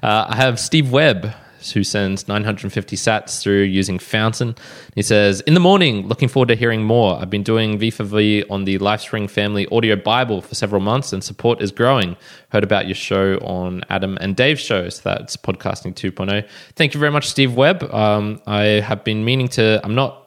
Uh, 0.05 0.27
I 0.29 0.37
have 0.37 0.61
Steve 0.61 0.93
Webb 0.93 1.33
who 1.72 1.85
sends 1.85 2.29
950 2.29 2.96
sats 2.96 3.42
through 3.42 3.62
using 3.62 3.98
Fountain. 3.98 4.55
He 4.94 5.03
says, 5.03 5.40
In 5.42 5.55
the 5.55 5.61
morning, 5.61 6.07
looking 6.07 6.29
forward 6.29 6.48
to 6.48 6.57
hearing 6.57 6.83
more. 6.83 7.20
I've 7.20 7.31
been 7.31 7.42
doing 7.42 7.79
V 7.79 7.90
for 7.90 8.05
V 8.05 8.44
on 8.50 8.64
the 8.64 8.79
Lifespring 8.79 9.29
Family 9.29 9.66
Audio 9.72 9.96
Bible 9.96 10.40
for 10.40 10.55
several 10.55 10.81
months, 10.81 11.12
and 11.12 11.22
support 11.22 11.62
is 11.62 11.70
growing. 11.72 12.16
Heard 12.50 12.64
about 12.64 12.87
your 12.87 12.94
show 12.94 13.38
on 13.38 13.83
Adam 13.90 14.16
and 14.20 14.37
Dave's 14.37 14.61
show, 14.61 14.88
so 14.88 15.03
that's 15.05 15.37
Podcasting 15.37 15.94
2.0. 15.94 16.48
Thank 16.77 16.94
you 16.94 17.00
very 17.00 17.12
much, 17.12 17.29
Steve 17.29 17.55
Webb. 17.55 17.83
Um, 17.92 18.40
I 18.46 18.62
have 18.62 19.05
been 19.05 19.24
meaning 19.24 19.48
to, 19.48 19.81
I'm 19.85 19.94
not 19.94 20.24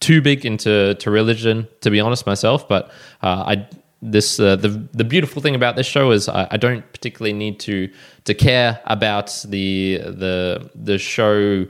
too 0.00 0.22
big 0.22 0.46
into 0.46 0.94
to 0.94 1.10
religion, 1.10 1.68
to 1.82 1.90
be 1.90 2.00
honest 2.00 2.26
myself, 2.26 2.66
but 2.66 2.90
uh, 3.22 3.44
I 3.46 3.68
this 4.02 4.40
uh, 4.40 4.56
the 4.56 4.68
the 4.68 5.04
beautiful 5.04 5.42
thing 5.42 5.54
about 5.54 5.76
this 5.76 5.86
show 5.86 6.10
is 6.10 6.28
I, 6.28 6.48
I, 6.50 6.56
don't 6.56 6.90
particularly 6.92 7.34
need 7.34 7.60
to 7.60 7.90
to 8.24 8.34
care 8.34 8.80
about 8.86 9.44
the 9.46 9.98
the 9.98 10.70
the 10.74 10.98
show 10.98 11.66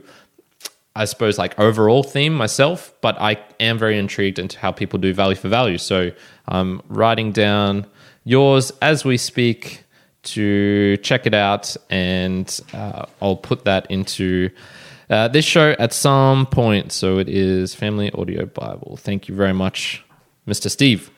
I 0.95 1.05
suppose 1.05 1.37
like 1.37 1.57
overall 1.59 2.03
theme 2.03 2.33
myself, 2.33 2.93
but 3.01 3.19
I 3.19 3.37
am 3.59 3.77
very 3.77 3.97
intrigued 3.97 4.39
into 4.39 4.59
how 4.59 4.71
people 4.71 4.99
do 4.99 5.13
value 5.13 5.35
for 5.35 5.49
value. 5.49 5.77
So 5.77 6.11
I'm 6.47 6.81
writing 6.87 7.31
down 7.31 7.85
yours 8.23 8.71
as 8.81 9.03
we 9.03 9.17
speak 9.17 9.83
to 10.23 10.97
check 10.97 11.25
it 11.25 11.33
out, 11.33 11.75
and 11.89 12.59
uh, 12.73 13.05
I'll 13.21 13.37
put 13.37 13.65
that 13.65 13.89
into 13.89 14.49
uh, 15.09 15.27
this 15.27 15.45
show 15.45 15.75
at 15.79 15.93
some 15.93 16.45
point. 16.45 16.91
So 16.91 17.17
it 17.19 17.27
is 17.27 17.73
Family 17.73 18.11
Audio 18.11 18.45
Bible. 18.45 18.97
Thank 18.97 19.27
you 19.27 19.35
very 19.35 19.53
much, 19.53 20.03
Mr. 20.47 20.69
Steve. 20.69 21.09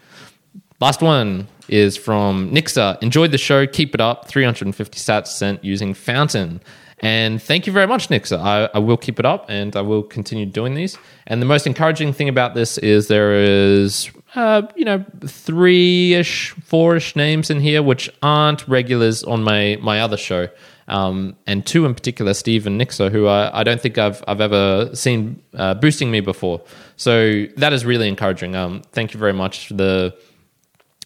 Last 0.84 1.02
one 1.02 1.48
is 1.70 1.96
from 1.96 2.52
Nixa. 2.52 3.02
Enjoyed 3.02 3.32
the 3.32 3.38
show. 3.38 3.66
Keep 3.66 3.96
it 3.96 4.02
up. 4.02 4.28
350 4.28 5.00
sats 5.00 5.28
sent 5.28 5.64
using 5.64 5.94
Fountain. 5.94 6.60
And 7.00 7.42
thank 7.42 7.66
you 7.66 7.72
very 7.72 7.88
much, 7.88 8.10
Nixa. 8.10 8.38
I, 8.38 8.70
I, 8.74 8.80
will 8.80 8.98
keep 8.98 9.18
it 9.18 9.26
up 9.26 9.46
and 9.48 9.74
I 9.78 9.82
will 9.82 10.04
continue 10.04 10.46
doing 10.46 10.74
these. 10.74 10.98
And 11.26 11.42
the 11.42 11.46
most 11.46 11.66
encouraging 11.68 12.12
thing 12.12 12.28
about 12.28 12.54
this 12.54 12.78
is 12.78 13.08
there 13.08 13.34
is, 13.34 14.12
uh, 14.36 14.64
you 14.76 14.84
know, 14.84 15.06
three 15.26 16.16
ish, 16.16 16.50
four 16.66 16.98
ish 16.98 17.16
names 17.16 17.50
in 17.50 17.62
here 17.62 17.82
which 17.82 18.10
aren't 18.22 18.68
regulars 18.68 19.24
on 19.24 19.42
my, 19.42 19.78
my 19.82 20.02
other 20.02 20.18
show. 20.18 20.50
Um, 20.90 21.38
and 21.48 21.66
two 21.66 21.86
in 21.86 21.96
particular, 21.96 22.34
Steve 22.34 22.68
and 22.68 22.80
Nixa, 22.80 23.10
who 23.10 23.28
I, 23.28 23.62
I 23.62 23.64
don't 23.64 23.80
think 23.80 23.98
I've, 23.98 24.22
I've 24.28 24.42
ever 24.42 24.94
seen 24.94 25.42
uh, 25.54 25.76
boosting 25.76 26.12
me 26.12 26.20
before. 26.20 26.60
So 26.98 27.46
that 27.56 27.72
is 27.72 27.86
really 27.86 28.10
encouraging. 28.10 28.58
Um, 28.58 28.82
thank 28.92 29.14
you 29.14 29.20
very 29.22 29.32
much. 29.32 29.70
For 29.70 29.76
the 29.76 30.14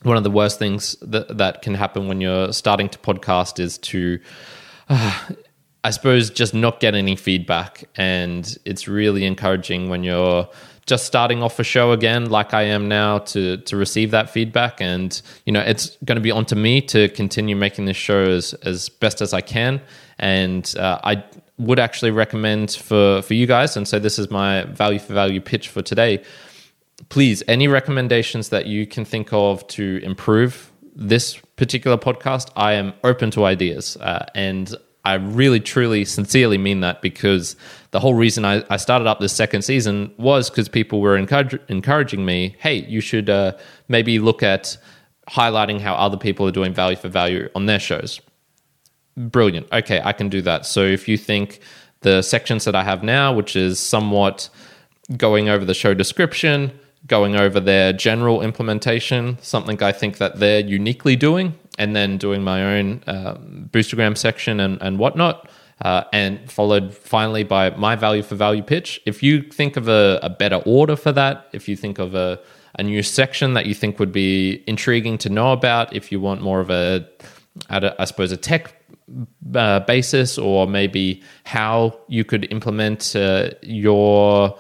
one 0.04 0.18
of 0.18 0.24
the 0.24 0.32
worst 0.32 0.60
things 0.60 0.96
that, 1.02 1.38
that 1.38 1.62
can 1.62 1.74
happen 1.74 2.08
when 2.08 2.22
you're 2.22 2.54
starting 2.54 2.90
to 2.90 3.00
podcast 3.00 3.60
is 3.60 3.78
to 3.80 4.20
uh, 4.90 5.30
i 5.84 5.90
suppose 5.90 6.30
just 6.30 6.54
not 6.54 6.80
get 6.80 6.96
any 6.96 7.16
feedback. 7.16 7.86
And 7.96 8.58
it's 8.66 8.88
really 8.88 9.26
encouraging 9.26 9.90
when 9.90 10.04
you're 10.04 10.50
just 10.86 11.06
starting 11.06 11.44
off 11.44 11.60
a 11.60 11.66
show 11.66 11.92
again 11.92 12.30
like 12.30 12.54
i 12.54 12.64
am 12.64 12.88
now 12.88 13.20
to 13.20 13.58
to 13.58 13.78
receive 13.78 14.12
that 14.12 14.30
feedback. 14.30 14.82
And 14.82 15.20
you 15.46 15.54
know 15.54 15.62
it's 15.62 15.98
going 16.04 16.18
to 16.18 16.22
be 16.22 16.32
onto 16.32 16.56
me 16.56 16.82
to 16.94 17.10
continue 17.10 17.56
making 17.56 17.86
this 17.86 17.98
show 17.98 18.24
as, 18.24 18.54
as 18.56 18.90
best 18.90 19.22
as 19.22 19.34
i 19.34 19.42
can. 19.42 19.82
And 20.20 20.74
uh, 20.78 21.00
i 21.04 21.24
would 21.58 21.80
actually 21.80 22.12
recommend 22.12 22.72
for 22.72 23.22
for 23.22 23.34
you 23.34 23.48
guys 23.48 23.78
and 23.78 23.88
so 23.88 23.98
this 23.98 24.20
is 24.20 24.30
my 24.30 24.64
value 24.66 25.00
for 25.00 25.14
value 25.14 25.42
pitch 25.42 25.70
for 25.70 25.82
today 25.82 26.22
please, 27.10 27.44
any 27.48 27.68
recommendations 27.68 28.50
that 28.50 28.66
you 28.66 28.86
can 28.88 29.06
think 29.06 29.32
of 29.32 29.66
to 29.68 30.00
improve 30.04 30.72
this 30.96 31.38
particular 31.56 31.98
podcast, 31.98 32.50
I 32.56 32.74
am 32.74 32.94
open 33.04 33.32
to 33.32 33.46
ideas. 33.46 33.98
Uh, 33.98 34.26
and 34.34 34.76
I 35.06 35.14
really, 35.14 35.60
truly, 35.60 36.04
sincerely 36.06 36.58
mean 36.58 36.82
that 36.82 37.02
because 37.02 37.56
the 37.92 38.00
whole 38.00 38.14
reason 38.14 38.44
I, 38.44 38.64
I 38.70 38.78
started 38.78 39.08
up 39.08 39.20
this 39.20 39.32
second 39.32 39.62
season 39.62 40.14
was 40.18 40.50
because 40.50 40.68
people 40.68 41.00
were 41.00 41.16
encourage, 41.16 41.58
encouraging 41.70 42.26
me, 42.26 42.56
hey, 42.60 42.86
you 42.86 43.00
should 43.00 43.30
uh, 43.30 43.54
maybe 43.88 44.20
look 44.20 44.44
at 44.44 44.78
highlighting 45.30 45.80
how 45.80 45.94
other 45.96 46.18
people 46.18 46.48
are 46.48 46.52
doing 46.52 46.74
value 46.74 46.98
for 46.98 47.10
value 47.10 47.50
on 47.56 47.68
their 47.68 47.80
shows. 47.80 48.20
Brilliant. 49.16 49.72
Okay, 49.72 50.02
I 50.04 50.14
can 50.14 50.30
do 50.30 50.42
that. 50.42 50.66
So 50.66 50.84
if 50.84 51.08
you 51.08 51.18
think 51.18 51.60
the 52.02 52.22
sections 52.22 52.66
that 52.66 52.76
I 52.76 52.84
have 52.84 53.04
now, 53.04 53.34
which 53.34 53.56
is 53.56 53.80
somewhat 53.80 54.50
going 55.16 55.48
over 55.48 55.64
the 55.64 55.74
show 55.74 55.94
description, 55.94 56.78
going 57.08 57.36
over 57.36 57.60
their 57.60 57.94
general 57.94 58.42
implementation, 58.42 59.38
something 59.42 59.82
I 59.82 59.92
think 59.92 60.18
that 60.18 60.40
they're 60.40 60.60
uniquely 60.60 61.16
doing, 61.16 61.54
and 61.80 61.96
then 61.96 62.18
doing 62.18 62.44
my 62.44 62.78
own 62.78 63.04
um, 63.08 63.70
Boostagram 63.72 64.18
section 64.18 64.60
and, 64.60 64.82
and 64.82 65.00
whatnot. 65.00 65.50
Uh, 65.80 66.04
and 66.12 66.52
followed 66.52 66.92
finally 66.92 67.44
by 67.44 67.70
my 67.70 67.96
value 67.96 68.24
for 68.24 68.34
value 68.34 68.64
pitch. 68.64 69.00
If 69.06 69.22
you 69.22 69.44
think 69.44 69.78
of 69.78 69.88
a, 69.88 70.20
a 70.24 70.30
better 70.30 70.56
order 70.66 70.96
for 70.96 71.12
that, 71.12 71.48
if 71.54 71.70
you 71.70 71.76
think 71.76 72.00
of 72.00 72.16
a, 72.16 72.40
a 72.80 72.82
new 72.82 73.04
section 73.04 73.54
that 73.54 73.68
you 73.68 73.76
think 73.76 74.00
would 74.00 74.12
be 74.12 74.64
intriguing 74.66 75.20
to 75.20 75.30
know 75.30 75.52
about, 75.52 75.96
if 75.96 76.12
you 76.12 76.20
want 76.20 76.42
more 76.42 76.62
of 76.62 76.72
a, 76.72 77.08
I 77.70 78.06
suppose, 78.06 78.32
a 78.32 78.38
tech 78.38 78.74
uh, 79.54 79.82
basis, 79.82 80.40
or 80.40 80.66
maybe 80.66 81.22
how 81.44 82.00
you 82.08 82.24
could 82.24 82.52
implement 82.52 83.16
uh, 83.16 83.52
your 83.62 84.58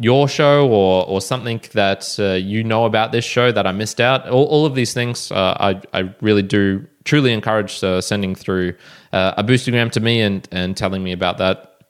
your 0.00 0.28
show 0.28 0.68
or 0.68 1.06
or 1.06 1.20
something 1.20 1.60
that 1.72 2.16
uh, 2.18 2.34
you 2.34 2.64
know 2.64 2.84
about 2.84 3.12
this 3.12 3.24
show 3.24 3.52
that 3.52 3.66
I 3.66 3.72
missed 3.72 4.00
out. 4.00 4.28
All, 4.28 4.46
all 4.46 4.66
of 4.66 4.74
these 4.74 4.94
things, 4.94 5.30
uh, 5.32 5.56
I 5.58 5.80
I 5.92 6.14
really 6.20 6.42
do 6.42 6.86
truly 7.04 7.32
encourage 7.32 7.82
uh, 7.82 8.00
sending 8.00 8.34
through 8.34 8.74
uh, 9.12 9.34
a 9.36 9.44
boostagram 9.44 9.90
to 9.92 10.00
me 10.00 10.20
and 10.20 10.48
and 10.52 10.76
telling 10.76 11.02
me 11.02 11.12
about 11.12 11.38
that, 11.38 11.80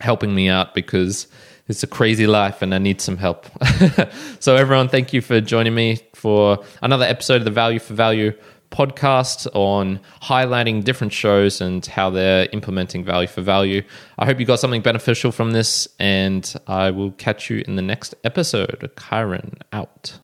helping 0.00 0.34
me 0.34 0.48
out 0.48 0.74
because 0.74 1.28
it's 1.68 1.82
a 1.82 1.86
crazy 1.86 2.26
life 2.26 2.62
and 2.62 2.74
I 2.74 2.78
need 2.78 3.00
some 3.00 3.16
help. 3.16 3.46
so 4.40 4.54
everyone, 4.54 4.88
thank 4.88 5.12
you 5.12 5.20
for 5.20 5.40
joining 5.40 5.74
me 5.74 6.00
for 6.14 6.64
another 6.80 7.04
episode 7.04 7.36
of 7.36 7.44
the 7.44 7.50
Value 7.50 7.80
for 7.80 7.94
Value 7.94 8.32
podcast 8.70 9.46
on 9.54 10.00
highlighting 10.22 10.84
different 10.84 11.12
shows 11.12 11.60
and 11.60 11.84
how 11.86 12.10
they're 12.10 12.48
implementing 12.52 13.04
value 13.04 13.28
for 13.28 13.42
value. 13.42 13.82
I 14.18 14.26
hope 14.26 14.38
you 14.38 14.46
got 14.46 14.60
something 14.60 14.82
beneficial 14.82 15.32
from 15.32 15.52
this, 15.52 15.88
and 15.98 16.54
I 16.66 16.90
will 16.90 17.12
catch 17.12 17.50
you 17.50 17.64
in 17.66 17.76
the 17.76 17.82
next 17.82 18.14
episode. 18.24 18.90
Kyron 18.96 19.60
out. 19.72 20.14